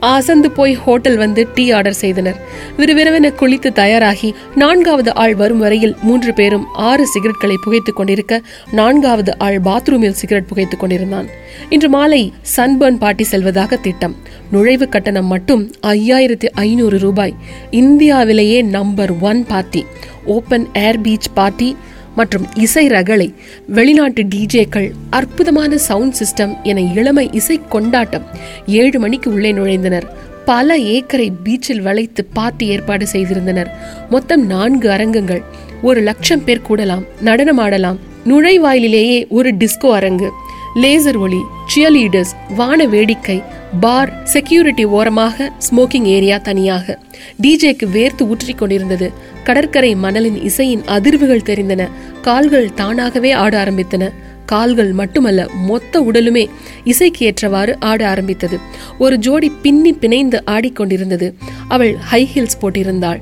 அசந்து 0.00 0.50
போய் 0.50 0.72
ஹோட்டல் 0.74 1.16
வந்து 1.16 1.48
tea 1.54 1.70
order 1.70 1.92
செய்தனர். 1.92 2.38
விறுவிறுவென 2.78 3.28
குளித்து 3.40 3.72
தயாராகி 3.72 4.34
நான்காவது 4.54 5.14
ஆள் 5.14 5.34
வரும் 5.34 5.58
வரையில் 5.58 5.96
மூன்று 6.02 6.34
பேரும் 6.34 6.66
ஆறு 6.72 7.04
சிகரெட்களை 7.12 7.54
புகைத்துக் 7.64 7.96
கொண்டிருக்க 7.96 8.40
நான்காவது 8.70 9.38
ஆள் 9.38 9.60
பாத்ரூமில் 9.60 10.18
சிகரெட் 10.20 10.48
புகைத்துக் 10.48 10.80
கொண்டிருந்தான். 10.80 11.28
இன்று 11.68 11.88
மாலை 11.88 12.32
சன்பர்ன் 12.56 12.98
பார்ட்டி 12.98 13.24
செல்வதாக 13.24 13.76
திட்டம். 13.76 14.16
நுழைவு 14.50 14.88
கட்டணம் 14.88 15.26
மட்டும் 15.26 15.72
ஐயாயிரத்தி 15.82 16.50
ஐநூறு 16.54 16.98
ரூபாய். 16.98 17.34
இந்தியாவிலேயே 17.70 18.62
number 18.62 19.20
one 19.20 19.46
party 19.46 19.84
open 20.26 20.68
air 20.74 21.00
beach 21.00 21.32
party 21.34 21.76
மற்றும் 22.16 22.46
இசை 22.54 22.86
ரகளை 22.86 23.34
வெளிநாட்டு 23.66 24.22
டிஜேக்கள் 24.22 24.90
அற்புதமான 25.10 25.78
சவுண்ட் 25.78 26.14
சிஸ்டம் 26.20 26.62
என 26.62 26.80
இளமை 26.80 27.28
இசை 27.32 27.60
கொண்டாட்டம் 27.68 28.22
ஏழு 28.66 28.98
மணிக்கு 28.98 29.32
உள்ளே 29.32 29.52
நுழைந்தனர். 29.52 30.02
பல 30.44 30.78
ஏக்கரை 30.78 31.32
பீச்சில் 31.44 31.82
வளைத்து 31.82 32.24
பார்ட்டி 32.24 32.66
ஏற்பாடு 32.66 33.06
செய்திருந்தனர். 33.12 33.70
மொத்தம் 34.10 34.46
நான்கு 34.46 34.90
அரங்கங்கள். 34.90 35.42
ஒரு 35.82 36.00
லட்சம் 36.00 36.44
பேர் 36.44 36.60
கூடலாம் 36.68 37.06
நடனமாடலாம். 37.24 37.96
நுழைவாயிலேயே 38.24 39.28
ஒரு 39.28 39.54
டிஸ்கோ 39.54 39.90
அரங்கு. 39.90 40.30
லேசர் 40.74 41.18
ஒளி 41.18 41.40
சியர்லீடர்ஸ் 41.74 42.54
வான 42.56 42.84
வேடிக்கை 42.86 43.42
பார் 43.80 44.22
செக்யூரிட்டி 44.24 44.84
ஓரமாக 44.84 45.52
ஸ்மோக்கிங் 45.70 46.02
ஏரியா 46.02 46.36
தனியாக. 46.36 46.98
டிஜேக்கு 47.42 47.86
வேர்த்து 47.94 48.28
ஊற்றிக் 48.28 48.58
கொண்டிருந்தது. 48.58 49.12
கடற்கரை 49.44 49.96
மணலின் 49.96 50.42
இசையின் 50.42 50.80
அதிர்வுகள் 50.80 51.44
தெரிந்தன. 51.44 51.88
கால்கள் 52.22 52.74
தானாகவே 52.74 53.32
ஆட 53.32 53.64
ஆரம்பித்தன. 53.64 54.10
கால்கள் 54.52 54.92
மட்டுமல்ல 55.00 55.40
மொத்த 55.68 56.00
உடலுமே 56.08 56.44
இசைக்கு 56.84 57.22
ஏற்றவாறு 57.26 57.72
ஆட 57.90 58.00
ஆரம்பித்தது. 58.08 58.56
ஒரு 58.98 59.16
ஜோடி 59.18 59.48
பின்னி 59.62 59.92
பிணைந்து 60.00 60.38
ஆடிக்கொண்டிருந்தது. 60.54 61.28
அவள் 61.68 61.92
ஹை 62.10 62.22
ஹீல்ஸ் 62.32 62.60
போட்டிருந்தாள். 62.62 63.20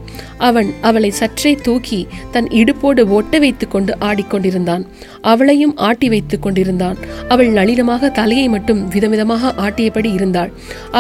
அவன் 0.49 0.69
அவளை 0.89 1.11
சற்றே 1.11 1.53
தூக்கி 1.67 1.99
தன் 2.35 2.49
இடுப்போடு 2.61 3.03
ஒட்ட 3.17 3.39
வைத்துக் 3.39 3.71
கொண்டு 3.71 3.93
ஆடிக்கொண்டிருந்தான். 4.01 4.85
அவளையும் 5.33 5.75
ஆட்டி 5.89 6.09
வைத்துக் 6.09 6.43
கொண்டிருந்தான். 6.43 6.97
அவள் 7.29 7.51
நளினமாக 7.59 8.11
தலையை 8.19 8.47
மட்டும் 8.49 8.81
விதவிதமாக 8.95 9.53
ஆட்டியபடி 9.67 10.11
இருந்தாள். 10.19 10.51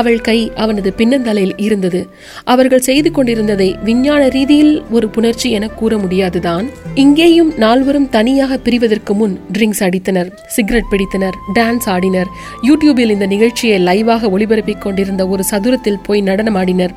அவள் 0.00 0.20
கை 0.20 0.38
அவனது 0.54 0.92
பின்னந்தலையில் 0.96 1.56
இருந்தது. 1.56 2.02
அவர்கள் 2.44 2.86
செய்து 2.88 3.10
கொண்டிருந்ததை 3.10 3.70
விஞ்ஞான 3.84 4.22
ரீதியில் 4.28 4.74
ஒரு 4.90 5.08
புணர்ச்சி 5.16 5.50
என 5.58 5.68
கூற 5.80 5.98
முடியாதுதான். 5.98 6.68
இங்கேயும் 6.94 7.52
நால்வரும் 7.56 8.08
தனியாக 8.08 8.58
பிரிவதற்கு 8.64 9.14
முன் 9.20 9.36
ட்ரிங்க்ஸ் 9.52 9.84
அடித்தனர். 9.86 10.19
சிகரெட் 10.46 10.90
பிடித்தனர் 10.90 11.36
டான்ஸ் 11.54 11.86
ஆடினர். 11.86 12.26
யூடியூபில் 12.62 13.10
இந்த 13.10 13.26
நிகழ்ச்சியை 13.26 13.80
லைவாக 13.80 14.38
ஒளிபரப்பிக் 14.38 14.78
கொண்டிருந்த 14.78 15.26
ஒரு 15.26 15.44
சதுரத்தில் 15.50 16.02
போய் 16.02 16.22
நடனமாடினர். 16.22 16.90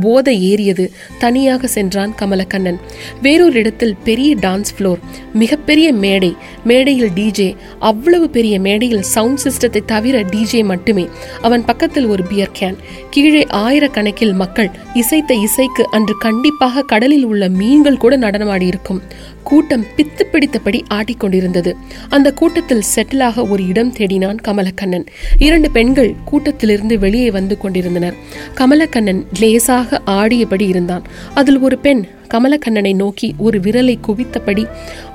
போதை 0.00 0.50
ஏறியது. 0.50 0.92
தனியாக 1.18 1.66
சென்றான் 1.66 2.14
கமலக்கண்ணன். 2.20 2.80
வேறொரு 3.22 3.52
இடத்தில் 3.52 3.96
பெரிய 4.04 4.36
டான்ஸ் 4.36 4.72
ஃப்ளோர் 4.78 4.98
மிகப்பெரிய 5.32 5.92
மேடை. 5.92 6.36
மேடையில் 6.64 7.10
டிஜே 7.14 7.56
அவ்வளவு 7.78 8.30
பெரிய 8.30 8.60
மேடையில் 8.60 9.02
சவுண்ட் 9.02 9.40
சிஸ்டத்தை 9.44 9.84
தவிர 9.84 10.20
டிஜே 10.20 10.64
மட்டுமே. 10.64 11.08
அவன் 11.42 11.64
பக்கத்தில் 11.64 12.06
ஒரு 12.06 12.22
பியர் 12.22 12.50
கேன் 12.58 12.76
கீழே 13.10 13.46
ஆயிரக்கணக்கில் 13.50 14.32
மக்கள் 14.32 14.70
இசைத்த 14.94 15.30
இசைக்கு 15.30 15.86
அன்று 15.90 16.14
கண்டிப்பாக 16.18 16.82
கடலில் 16.82 17.24
உள்ள 17.24 17.48
மீன்கள் 17.48 17.96
கூட 17.96 18.16
நடனமாடி 18.18 18.62
இருக்கும் 18.62 19.02
கூட்டம் 19.48 19.84
பித்து 19.96 20.24
பிடித்தபடி 20.32 20.80
ஆடிக்கொண்டிருந்தது. 20.94 21.72
அந்த 22.08 22.32
கூட்டத்தில் 22.32 22.82
செட்டிலாக 22.94 23.50
ஒரு 23.50 23.66
இடம் 23.66 23.92
தேடினான் 23.92 24.36
கமலக்கண்ணன். 24.48 25.06
இரண்டு 25.38 25.70
பெண்கள் 25.70 26.14
கூட்டத்திலிருந்து 26.24 26.98
வெளியே 26.98 27.30
வந்து 27.30 27.58
கொண்டிருந்தனர். 27.58 28.14
கமலக்கண்ணன் 28.54 29.22
லேசாக 29.38 30.02
ஆடியபடி 30.06 30.68
இருந்தான். 30.68 31.02
அதில் 31.34 31.58
ஒரு 31.58 31.78
பெண் 31.78 32.06
கமலக்கண்ணனை 32.34 32.94
நோக்கி 32.94 33.34
ஒரு 33.38 33.60
விரலை 33.60 33.96
குவித்தபடி 34.00 34.66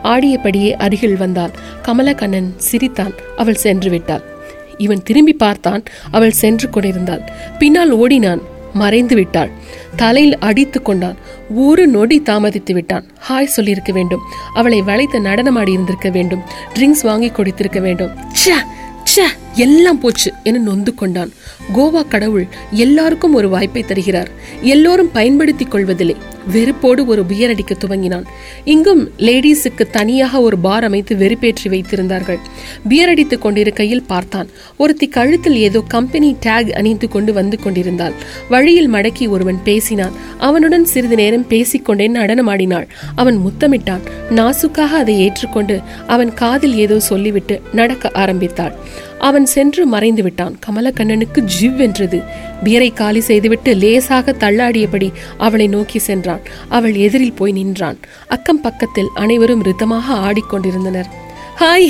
ஆடியபடியே 0.03 0.71
அருகில் 0.71 1.17
வந்தாள். 1.17 1.53
கமலக்கண்ணன் 1.85 2.49
சிரித்தான். 2.57 3.13
அவள் 3.37 3.61
சென்று 3.65 3.89
விட்டாள். 3.89 4.21
இவன் 4.77 5.03
திரும்பி 5.03 5.33
பார்த்தான். 5.33 5.83
அவள் 6.11 6.31
சென்று 6.31 6.69
கொண்டிருந்தாள். 6.69 7.21
பின்னால் 7.59 7.91
ஓடினான். 7.91 8.41
மறைந்து 8.73 9.15
விட்டாள். 9.15 9.49
தலையில் 9.95 10.37
அடித்து 10.37 10.81
கொண்டான். 10.81 11.15
ஒரு 11.55 11.87
நொடி 11.87 12.21
தாமதித்து 12.25 12.73
விட்டான். 12.73 13.05
ஹாய் 13.29 13.43
சொல்லியிருக்க 13.43 13.93
வேண்டும். 13.93 14.21
அவளை 14.53 14.81
வளைத்து 14.81 15.19
நடனமாடி 15.19 15.71
இருந்திருக்க 15.71 16.09
வேண்டும். 16.09 16.43
ட்ரிங்க்ஸ் 16.73 17.03
வாங்கி 17.03 17.29
கொடுத்திருக்க 17.29 17.79
வேண்டும். 17.79 18.11
ச்சே 18.15 18.55
ச்சே. 19.03 19.42
எல்லாம் 19.55 19.99
போச்சு 19.99 20.33
என 20.43 20.57
நொந்து 20.57 20.93
கொண்டான். 20.93 21.31
கோவா 21.75 22.07
கடவுள் 22.07 22.47
எல்லாருக்கும் 22.71 23.33
ஒரு 23.33 23.49
வாய்ப்பை 23.49 23.83
தருகிறார். 23.83 24.29
எல்லோரும் 24.61 25.11
பயன்படுத்திக் 25.11 25.71
கொள்வதில்லை. 25.71 26.15
வெறுப்போடு 26.53 27.05
ஒரு 27.05 27.25
பியர் 27.25 27.49
அடிக்க 27.49 27.75
துவங்கினான். 27.79 28.23
இங்கும் 28.63 29.11
லேடிஸுக்கு 29.17 29.89
தனியாக 29.91 30.41
ஒரு 30.41 30.57
பார் 30.57 30.83
அமைத்து 30.83 31.15
வெறுப்பேற்றி 31.15 31.63
வைத்திருந்தார்கள். 31.63 32.37
பியர் 32.87 33.09
அடித்துக் 33.09 33.41
கொண்டிருக்கையில் 33.41 34.03
பார்த்தான். 34.03 34.47
ஒருத்தி 34.77 35.07
கழுத்தில் 35.07 35.55
ஏதோ 35.55 35.83
கம்பெனி 35.87 36.35
டேக் 36.45 36.69
அணிந்து 36.69 37.07
கொண்டு 37.07 37.33
வந்து 37.33 37.59
கொண்டிருந்தாள். 37.59 38.13
வழியில் 38.49 38.91
மடக்கி 38.91 39.29
ஒருவன் 39.29 39.59
பேசினான். 39.63 40.11
அவனுடன் 40.37 40.85
சிறிது 40.85 41.15
நேரம் 41.15 41.47
பேசிக்கொண்டே 41.47 42.09
நடனமாடினாள். 42.09 42.87
அவன் 43.15 43.37
முத்தமிட்டான். 43.37 44.01
நாசுக்காக 44.29 44.91
அதை 44.91 45.19
ஏற்றுக்கொண்டு 45.19 45.81
அவன் 46.07 46.33
காதில் 46.33 46.75
ஏதோ 46.75 46.99
சொல்லிவிட்டு 46.99 47.61
நடக்க 47.73 48.11
ஆரம்பித்தாள். 48.13 48.75
அவன் 49.27 49.45
சென்று 49.45 49.85
மறைந்து 49.85 50.23
விட்டான் 50.23 50.55
கமலக்கண்ணனுக்கு 50.65 51.39
ஜிவ் 51.57 51.75
வென்றது. 51.75 52.19
பீரை 52.63 52.89
காலி 52.93 53.19
செய்துவிட்டு 53.19 53.71
லேசாக 53.75 54.35
தள்ளாடியபடி 54.39 55.09
அவளை 55.37 55.67
நோக்கி 55.67 55.99
சென்றான். 55.99 56.41
அவள் 56.69 56.95
எதிரில் 57.05 57.37
போய் 57.39 57.51
நின்றான். 57.51 57.97
அக்கம் 58.27 58.61
பக்கத்தில் 58.61 59.09
அனைவரும் 59.15 59.63
ரிதமாக 59.63 60.07
ஆடிக்கொண்டிருந்தனர். 60.23 61.09
Hi 61.59 61.89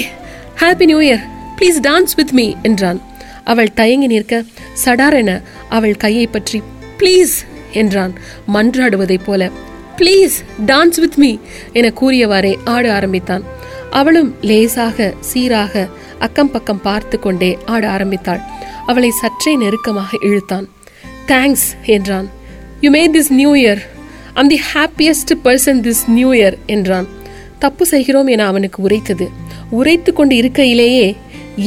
happy 0.59 0.85
new 0.85 0.99
year 0.99 1.23
please 1.57 1.79
dance 1.81 2.15
with 2.15 2.31
me 2.31 2.47
என்றான். 2.61 3.01
அவள் 3.43 3.73
தயங்கி 3.73 4.07
நிற்க 4.07 4.43
சடாரென 4.85 5.41
அவள் 5.69 6.01
கையை 6.03 6.27
பற்றி 6.27 6.61
ப்ளீஸ் 6.97 7.35
என்றான். 7.71 8.13
மன்றாடுவதைப் 8.53 9.25
போல 9.25 9.49
ப்ளீஸ் 9.97 10.37
டான்ஸ் 10.65 10.99
வித் 11.03 11.17
மீ 11.17 11.31
என 11.73 11.91
கூறியவாறே 12.01 12.53
ஆட 12.75 12.85
ஆரம்பித்தான். 12.93 13.43
அவளும் 13.91 14.29
லேசாக 14.41 15.13
சீராக 15.19 15.87
அக்கம் 16.25 16.51
பக்கம் 16.53 16.83
பார்த்து 16.87 17.15
கொண்டே 17.19 17.51
ஆட 17.73 17.83
ஆரம்பித்தாள். 17.95 18.41
அவளை 18.89 19.09
சற்றே 19.21 19.53
நெருக்கமாக 19.63 20.17
இழுத்தான். 20.27 20.65
தேங்க்ஸ் 21.31 21.67
என்றான். 21.95 22.27
You 22.83 22.89
made 22.95 23.15
this 23.17 23.31
new 23.39 23.51
year 23.63 23.81
I'm 24.39 24.51
the 24.53 24.59
happiest 24.73 25.33
person 25.45 25.81
this 25.87 26.03
new 26.17 26.29
year 26.39 26.57
என்றான். 26.75 27.07
தப்பு 27.63 27.83
செய்கிறோம் 27.85 28.29
என 28.33 28.45
அவனுக்கு 28.51 28.79
உரைத்தது. 28.87 29.25
உரைத்து 29.79 30.11
கொண்டு 30.13 30.33
இருக்கையிலேயே 30.41 31.07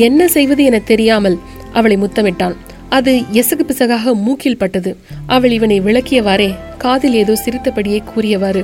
என்ன 0.07 0.29
செய்வது 0.37 0.63
என 0.71 0.79
தெரியாமல் 0.91 1.37
அவளை 1.73 1.97
முத்தமிட்டான். 1.97 2.57
அது 2.97 3.13
எசகு 3.41 3.65
பிசகாக 3.69 4.15
மூக்கில் 4.27 4.61
பட்டது. 4.61 4.91
அவள் 5.35 5.53
இவனை 5.57 5.79
விளக்கியவாறே 5.87 6.51
காதில் 6.83 7.17
ஏதோ 7.23 7.35
சிரித்தபடியே 7.45 8.01
கூறியவாறு 8.11 8.63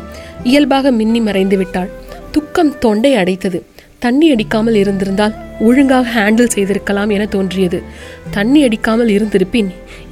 இயல்பாக 0.51 0.91
மின்னி 0.99 1.21
மறைந்து 1.21 1.57
விட்டாள். 1.57 1.91
துக்கம் 2.35 2.73
தொண்டை 2.79 3.13
அடைத்தது. 3.15 3.59
தண்ணி 4.05 4.27
அடிக்காமல் 4.35 4.77
இருந்திருந்தால் 4.83 5.35
ஒழுங்காக 5.61 6.07
ஹேண்டில் 6.17 6.53
செய்திருக்கலாம் 6.55 7.11
என 7.11 7.27
தோன்றியது. 7.27 7.79
தண்ணி 8.31 8.61
அடிக்காமல் 8.67 9.11
இருந்திருப்பின் 9.17 9.69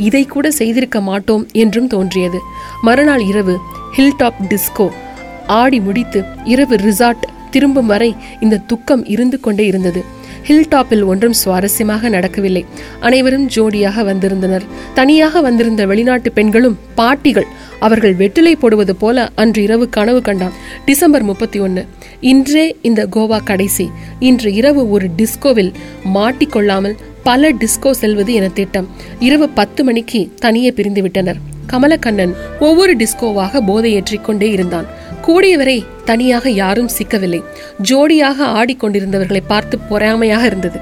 இதை 0.09 0.23
கூட 0.25 0.47
செய்திருக்க 0.51 0.99
மாட்டோம் 1.01 1.45
என்றும் 1.63 1.87
தோன்றியது. 1.87 2.39
மறுநாள் 2.83 3.25
இரவு 3.31 3.57
ஹில்டாப் 3.97 4.41
டிஸ்கோ 4.51 4.87
ஆடி 5.61 5.81
முடித்து 5.81 6.23
இரவு 6.45 6.77
ரிசார்ட் 6.89 7.27
திரும்பும் 7.51 7.87
வரை 7.87 8.11
இந்த 8.41 8.63
துக்கம் 8.73 9.05
இருந்து 9.15 9.39
கொண்டே 9.41 9.67
இருந்தது. 9.67 10.01
ஹில்டாப்பில் 10.49 11.05
ஒன்றும் 11.05 11.35
சுவாரஸ்யமாக 11.45 12.09
நடக்கவில்லை. 12.09 12.63
அனைவரும் 13.01 13.49
ஜோடியாக 13.57 14.05
வந்திருந்தனர். 14.05 14.65
தனியாக 14.95 15.41
வந்திருந்த 15.41 15.83
வெளிநாட்டு 15.87 16.31
பெண்களும் 16.33 16.79
பாட்டிகள் 16.95 17.49
அவர்கள் 17.81 18.15
வெற்றிலை 18.15 18.57
போடுவது 18.57 18.97
போல 18.97 19.31
அன்று 19.35 19.63
இரவு 19.63 19.89
கனவு 19.89 20.23
கண்டான். 20.23 20.53
டிசம்பர் 20.85 21.23
முப்பத்தி 21.23 21.59
ஒன்று 21.59 21.87
இன்றே 22.21 22.77
இந்த 22.83 23.07
கோவா 23.07 23.39
கடைசி. 23.45 23.91
இன்று 24.19 24.55
இரவு 24.55 24.91
ஒரு 24.91 25.09
டிஸ்கோவில் 25.19 25.73
மாட்டிக்கொள்ளாமல் 26.15 26.97
பல 27.23 27.53
டிஸ்கோ 27.53 27.91
செல்வது 27.91 28.33
என 28.33 28.49
திட்டம். 28.49 28.89
இரவு 29.19 29.49
பத்து 29.49 29.85
மணிக்கு 29.85 30.33
தனியே 30.39 30.73
பிரிந்து 30.73 31.03
விட்டனர். 31.03 31.37
கமலக்கண்ணன் 31.67 32.33
ஒவ்வொரு 32.61 32.97
டிஸ்கோவாக 32.97 33.61
போதை 33.67 34.03
ஏற்றிக்கொண்டே 34.03 34.51
இருந்தான். 34.51 34.87
கூடியவரை 35.27 35.85
தனியாக 36.05 36.51
யாரும் 36.51 36.91
சிக்கவில்லை. 36.99 37.43
ஜோடியாக 37.83 38.39
ஆடிக்கொண்டிருந்தவர்களை 38.41 39.41
பார்த்து 39.47 39.79
பொறாமையாக 39.79 40.47
இருந்தது. 40.47 40.81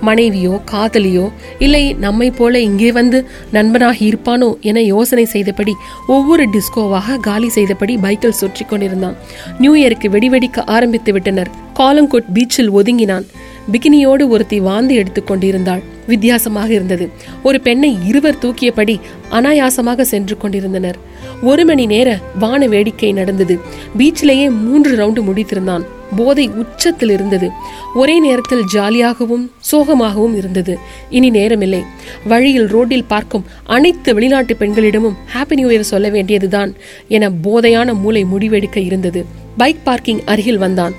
மனைவியோ 0.00 0.60
காதலியோ 0.70 1.32
இல்லை 1.58 1.94
நம்மை 1.94 2.30
போல 2.30 2.60
இங்கே 2.60 2.92
வந்து 2.92 3.18
நண்பனாக 3.52 3.96
இருப்பானோ 4.00 4.60
என 4.60 4.82
யோசனை 4.82 5.24
செய்தபடி 5.24 5.74
ஒவ்வொரு 6.06 6.46
டிஸ்கோவாக 6.48 7.16
காலி 7.20 7.48
செய்தபடி 7.48 7.96
பைக்கில் 7.96 8.38
சுற்றி 8.40 8.64
கொண்டிருந்தான். 8.64 9.16
நியூ 9.58 9.74
இயருக்கு 9.74 10.08
வெடிவெடிக்க 10.08 10.64
ஆரம்பித்து 10.66 11.12
விட்டனர். 11.12 11.50
காலங்கோட் 11.74 12.30
பீச்சில் 12.34 12.70
ஒதுங்கினான். 12.70 13.26
பிகினியோடு 13.72 14.28
ஒருத்தி 14.28 14.60
வாந்தி 14.60 14.94
எடுத்துக் 14.94 15.26
கொண்டிருந்தாள். 15.26 15.82
வித்தியாசமாக 16.06 16.72
இருந்தது. 16.72 17.08
ஒரு 17.42 17.60
பெண்ணை 17.60 17.98
இருவர் 18.06 18.38
தூக்கியபடி 18.42 19.00
அனாயாசமாக 19.30 20.00
சென்று 20.00 20.36
கொண்டிருந்தனர். 20.36 20.96
ஒரு 21.42 21.64
மணி 21.64 21.86
நேர 21.86 22.18
வான 22.38 22.66
வேடிக்கை 22.66 23.12
நடந்தது. 23.12 23.58
பீச்சிலேயே 23.98 24.50
மூன்று 24.50 24.96
ரவுண்டு 24.96 25.22
முடித்திருந்தான். 25.24 25.84
போதை 26.16 26.48
உச்சத்தில் 26.48 27.10
இருந்தது. 27.10 27.50
ஒரே 27.94 28.20
நேரத்தில் 28.20 28.64
ஜாலியாகவும் 28.72 29.50
சோகமாகவும் 29.72 30.36
இருந்தது. 30.36 30.78
இனி 31.10 31.30
நேரமில்லை. 31.30 31.82
வழியில் 32.24 32.66
ரோட்டில் 32.66 33.04
பார்க்கும் 33.04 33.44
அனைத்து 33.64 34.14
வெளிநாட்டு 34.14 34.56
பெண்களிடமும் 34.58 35.14
ஹாப்பி 35.34 35.54
நியூ 35.54 35.68
இயர் 35.68 35.80
சொல்ல 35.80 36.08
வேண்டியதுதான் 36.08 36.74
என 37.08 37.30
போதையான 37.30 38.00
மூளை 38.00 38.24
முடிவெடுக்க 38.24 38.76
இருந்தது. 38.76 39.24
பைக் 39.56 39.84
பார்க்கிங் 39.84 40.20
அருகில் 40.24 40.58
வந்தான். 40.58 40.94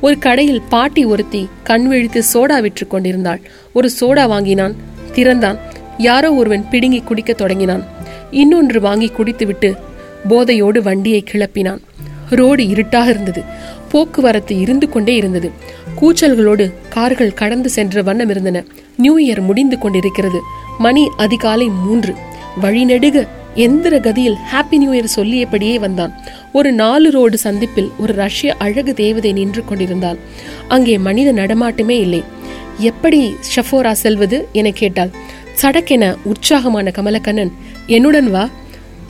ஒரு 0.00 0.18
கடையில் 0.18 0.62
பாட்டி 0.68 1.04
ஒருத்தி 1.04 1.48
கண் 1.62 1.88
விழித்து 1.88 2.22
சோடா 2.34 2.60
விற்று 2.60 2.86
கொண்டிருந்தாள். 2.86 3.40
ஒரு 3.72 3.90
சோடா 4.00 4.28
வாங்கினான். 4.28 4.74
திறந்தான். 5.12 5.58
யாரோ 5.98 6.34
ஒருவன் 6.34 6.68
பிடுங்கி 6.68 7.00
குடிக்க 7.00 7.32
தொடங்கினான். 7.32 7.84
இன்னொன்று 8.30 8.80
வாங்கி 8.80 9.08
குடித்துவிட்டு 9.08 9.76
போதையோடு 10.28 10.78
வண்டியை 10.78 11.24
கிளப்பினான். 11.32 11.78
ரோடு 12.30 12.68
இருட்டாக 12.68 13.10
இருந்தது. 13.10 13.42
போக்குவரத்து 13.88 14.58
இருந்து 14.58 14.88
கொண்டே 14.88 15.14
இருந்தது. 15.14 15.50
கூச்சல்களோடு 16.00 16.72
கார்கள் 16.88 17.34
கடந்து 17.34 17.68
சென்ற 17.68 18.02
வண்ணம் 18.02 18.28
இருந்தன. 18.28 18.64
நியூ 18.96 19.18
இயர் 19.18 19.40
முடிந்து 19.40 19.78
கொண்டிருக்கிறது. 19.78 20.40
மணி 20.78 21.08
அதிகாலை 21.16 21.68
மூன்று. 21.68 22.14
வழிநெடுக 22.62 23.26
எந்திர 23.56 23.94
கதியில் 24.00 24.36
ஹாப்பி 24.52 24.76
நியூ 24.76 24.92
இயர் 24.92 25.14
சொல்லியபடியே 25.16 25.78
வந்தான். 25.78 26.12
ஒரு 26.52 26.72
நாலு 26.72 27.10
ரோடு 27.10 27.38
சந்திப்பில் 27.38 27.90
ஒரு 27.98 28.12
ரஷ்ய 28.12 28.54
அழகு 28.58 28.94
தேவதை 28.94 29.32
நின்று 29.32 29.64
கொண்டிருந்தாள் 29.64 30.18
அங்கே 30.68 30.98
மனித 30.98 31.32
நடமாட்டமே 31.32 31.96
இல்லை. 32.00 32.22
எப்படி 32.78 33.34
ஷஃபோரா 33.56 33.92
செல்வது? 33.92 34.48
என 34.52 34.70
கேட்டாள். 34.70 35.10
சடக்கென 35.62 36.16
உற்சாகமான 36.24 36.90
கமலக்கண்ணன் 36.96 37.52
என்னுடன் 37.86 38.30
வா. 38.30 38.48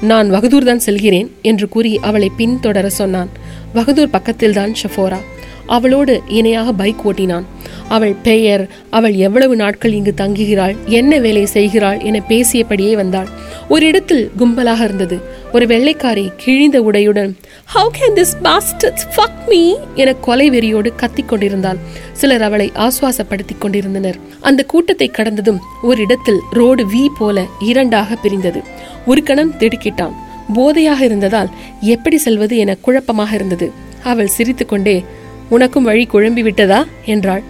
நான் 0.00 0.30
வகதூர் 0.30 0.64
தான் 0.64 0.78
செல்கிறேன் 0.78 1.30
என்று 1.42 1.68
கூறி 1.68 1.98
அவளை 1.98 2.30
பின்தொடர 2.38 2.87
சொன்னான். 2.87 3.28
வகதூர் 3.74 4.11
பக்கத்தில்தான் 4.12 4.74
ஷஃபோரா. 4.83 5.18
அவளோடு 5.66 6.22
இணையாக 6.29 6.72
பைக் 6.72 7.09
ஓட்டினான். 7.09 7.44
அவள் 7.88 8.14
பெயர் 8.22 8.70
அவள் 8.90 9.14
எவ்வளவு 9.14 9.57
நாட்கள் 9.57 9.92
இங்கு 9.92 10.14
தங்குகிறாள் 10.16 10.77
என்ன 10.85 11.18
வேலை 11.18 11.46
செய்கிறாள் 11.46 12.00
என 12.00 12.22
பேசியபடியே 12.29 12.92
வந்தாள். 12.92 13.29
ஒரு 13.68 13.87
இடத்தில் 13.87 14.31
கும்பலாக 14.38 14.81
இருந்தது. 14.83 15.20
ஒரு 15.53 15.66
வெள்ளைக்காரி 15.66 16.33
கிழிந்த 16.37 16.83
உடையுடன் 16.83 17.35
how 17.74 17.88
can 17.98 18.14
this 18.14 18.35
bastards 18.42 19.05
fuck 19.16 19.48
me 19.48 19.74
என 19.94 20.14
கொலை 20.14 20.50
வெறியோடு 20.50 20.90
கத்திக் 20.96 21.29
கொண்டிருந்தாள். 21.29 21.77
சிலர் 22.12 22.42
அவளை 22.42 22.72
ஆசுவாசப்படுத்திக் 22.74 23.61
கொண்டிருந்தனர். 23.61 24.16
அந்த 24.40 24.62
கூட்டத்தை 24.62 25.09
கடந்ததும் 25.09 25.61
ஒரு 25.83 26.03
இடத்தில் 26.03 26.40
ரோடு 26.53 26.87
வி 26.87 27.07
போல 27.18 27.46
இரண்டாக 27.61 28.14
பிரிந்தது. 28.14 28.62
ஒரு 29.07 29.22
கணம் 29.22 29.55
திடுக்கிட்டான். 29.59 30.12
போதையாக 30.55 31.00
இருந்ததால் 31.00 31.50
எப்படி 31.81 32.18
செல்வது 32.18 32.57
என 32.57 32.74
குழப்பமாக 32.74 33.35
இருந்தது. 33.35 33.72
அவள் 34.03 34.27
சிரித்துக்கொண்டே 34.27 35.05
உனக்கும் 35.48 35.85
வழி 35.85 36.07
குழம்பி 36.12 36.42
விட்டதா? 36.42 36.87
என்றாள். 37.04 37.42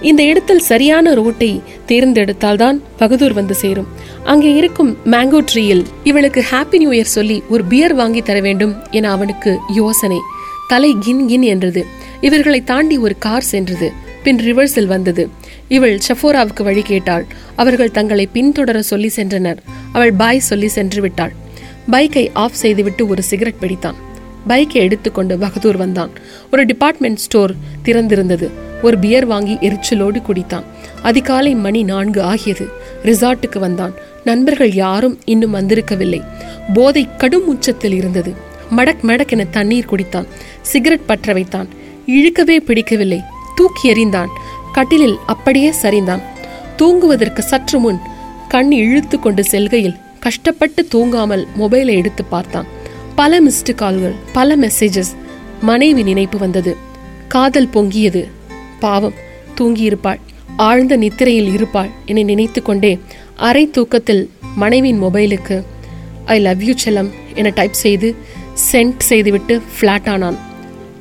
இந்த 0.00 0.22
இடத்தில் 0.22 0.58
சரியான 0.58 1.14
ரோட்டை 1.14 1.62
தேர்ந்தெடுத்தால்தான் 1.88 2.80
பகதூர் 2.96 3.32
வந்து 3.32 3.54
சேரும். 3.54 3.86
அங்கே 4.24 4.54
இருக்கும் 4.54 4.96
மேங்கோ 5.04 5.44
ட்ரீயில் 5.54 5.84
இவளுக்கு 6.04 6.44
ஹாப்பி 6.50 6.76
நியூ 6.76 6.90
இயர் 6.90 7.14
சொல்லி 7.16 7.42
ஒரு 7.48 7.64
பியர் 7.64 7.94
வாங்கி 7.94 8.22
தர 8.22 8.40
வேண்டும் 8.40 8.76
என 8.90 9.10
அவனுக்கு 9.10 9.58
யோசனை. 9.74 10.18
தலை 10.68 10.96
கின் 11.00 11.26
கின் 11.26 11.42
என்றது. 11.42 11.86
இவர்களை 12.20 12.64
தாண்டி 12.64 12.98
ஒரு 12.98 13.18
கார் 13.18 13.42
சென்றது. 13.42 13.92
பின் 14.22 14.36
ரிவர்ஸில் 14.36 14.86
வந்தது. 14.86 15.28
இவள் 15.68 15.98
ஷஃபோராவுக்கு 16.08 16.62
வழி 16.62 16.82
கேட்டாள். 16.82 17.26
அவர்கள் 17.56 17.90
தங்களை 17.90 18.28
பின்தொடர 18.34 18.78
சொல்லி 18.78 19.10
சென்றனர். 19.16 19.56
அவள் 19.92 20.12
பாய் 20.12 20.38
சொல்லி 20.38 20.68
சென்று 20.68 21.00
விட்டாள். 21.00 21.32
பைக்கை 21.90 22.30
ஆஃப் 22.32 22.52
செய்துவிட்டு 22.52 23.08
ஒரு 23.08 23.22
சிகரெட் 23.22 23.60
பிடித்தான். 23.60 23.94
பைக்கை 24.48 24.72
எடுத்துக்கொண்டு 24.72 25.38
பகதூர் 25.38 25.76
வந்தான். 25.76 26.10
ஒரு 26.52 26.64
டிபார்ட்மெண்ட் 26.66 27.16
ஸ்டோர் 27.16 27.54
திறந்திருந்தது. 27.84 28.50
ஒரு 28.82 28.98
பியர் 28.98 29.26
வாங்கி 29.26 29.54
எரிச்சலோடு 29.54 30.22
குடித்தான். 30.22 30.62
அதிகாலை 31.02 31.54
மணி 31.54 31.82
நான்கு 31.82 32.22
ஆகியது. 32.22 32.68
ரிசார்ட்டுக்கு 33.02 33.58
வந்தான். 33.58 33.94
நண்பர்கள் 34.24 34.72
யாரும் 34.72 35.18
இன்னும் 35.24 35.54
வந்திருக்கவில்லை. 35.54 36.24
போதை 36.72 37.08
கடும் 37.16 37.48
உச்சத்தில் 37.48 37.94
இருந்தது. 37.94 38.34
மடக் 38.76 39.02
மடக் 39.02 39.28
என 39.28 39.44
தண்ணீர் 39.44 39.86
குடித்தான். 39.90 40.26
சிகரெட் 40.62 41.06
பற்ற 41.06 41.32
வைத்தான். 41.32 41.68
இழுக்கவே 42.06 42.56
பிடிக்கவில்லை. 42.56 43.20
தூக்கி 43.54 43.92
எறிந்தான். 43.92 44.28
கட்டிலில் 44.72 45.16
அப்படியே 45.26 45.72
சரிந்தான். 45.82 46.22
தூங்குவதற்கு 46.76 47.42
சற்று 47.42 47.78
முன் 47.78 47.98
கண் 48.48 48.72
இழுத்து 48.72 49.18
கொண்டு 49.18 49.44
செல்கையில் 49.44 49.96
கஷ்டப்பட்டு 50.20 50.88
தூங்காமல் 50.94 51.46
மொபைலை 51.58 51.86
எடுத்து 51.86 52.24
பார்த்தான். 52.24 52.66
பல 53.20 53.40
மிஸ்டு 53.40 53.74
கால்கள் 53.74 54.14
பல 54.32 54.56
மெசேஜஸ் 54.56 55.10
மனைவி 55.60 56.02
நினைப்பு 56.02 56.38
வந்தது. 56.38 56.76
காதல் 57.28 57.68
பொங்கியது. 57.74 58.28
பாவம் 58.80 59.12
தூங்கியிருப்பாள். 59.60 60.18
ஆழ்ந்த 60.56 60.96
நித்திரையில் 60.96 61.52
இருப்பாள் 61.52 61.88
என 62.06 62.22
நினைத்து 62.22 62.62
கொண்டே 62.62 62.98
அரை 63.36 63.70
தூக்கத்தில் 63.70 64.30
மனைவியின் 64.56 65.02
மொபைலுக்கு 65.02 65.64
ஐ 66.24 66.40
லவ் 66.40 66.62
யூ 66.62 66.74
செல்லம் 66.84 67.10
என 67.34 67.48
டைப் 67.48 67.72
செய்து 67.72 68.14
சென்ட் 68.72 68.98
செய்துவிட்டு 68.98 69.62
ஃப்ளாட் 69.80 70.08
ஆனான். 70.08 70.38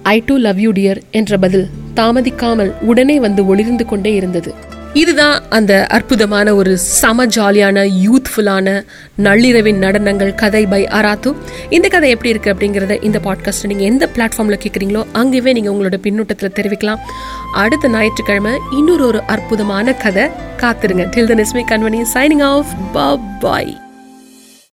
I 0.04 0.24
do 0.26 0.36
love 0.36 0.60
you 0.60 0.72
dear 0.72 1.02
என்ற 1.12 1.38
பதில் 1.38 1.68
தாமதிக்காமல் 1.96 2.74
உடனே 2.82 3.20
வந்து 3.20 3.48
ஒளிர்ந்து 3.48 3.86
கொண்டே 3.86 4.14
இருந்தது. 4.14 4.54
இதுதான் 4.94 5.42
அந்த 5.50 5.86
அற்புதமான 5.86 6.56
ஒரு 6.56 6.78
சம 6.78 7.26
ஜாலியான 7.26 7.90
யூத்ஃபுல்லான 8.06 8.86
நள்ளிரவின் 9.16 9.80
நடனங்கள் 9.80 10.36
கதை 10.36 10.66
பை 10.66 10.84
அராத்து 10.84 11.36
இந்த 11.70 11.88
கதை 11.88 12.10
எப்படி 12.10 12.32
இருக்குது 12.32 12.54
அப்படிங்கிறத 12.54 13.04
இந்த 13.04 13.20
பாட்காஸ்ட் 13.24 13.68
நீங்கள் 13.68 13.88
எந்த 13.88 14.10
பிளாட்ஃபார்மில் 14.16 14.60
கேட்குறீங்களோ 14.66 15.06
அங்கேயே 15.12 15.54
நீங்கள் 15.54 15.74
உங்களோட 15.74 16.02
பின்னூட்டத்தில் 16.04 16.56
தெரிவிக்கலாம். 16.62 17.00
அடுத்த 17.54 17.88
ஞாயிற்றுக்கிழமை 17.88 18.52
இன்னொரு 18.72 19.06
ஒரு 19.06 19.22
அற்புதமான 19.22 19.94
கதை 19.94 20.24
காத்துருங்க. 20.58 21.06
டில் 21.16 21.28
த 21.28 21.36
நெஸ்மி 21.36 21.64
கன்வனி 21.72 22.06
சைனிங் 22.14 22.64
ஆஃப் 22.94 23.24
பாய் 23.40 23.82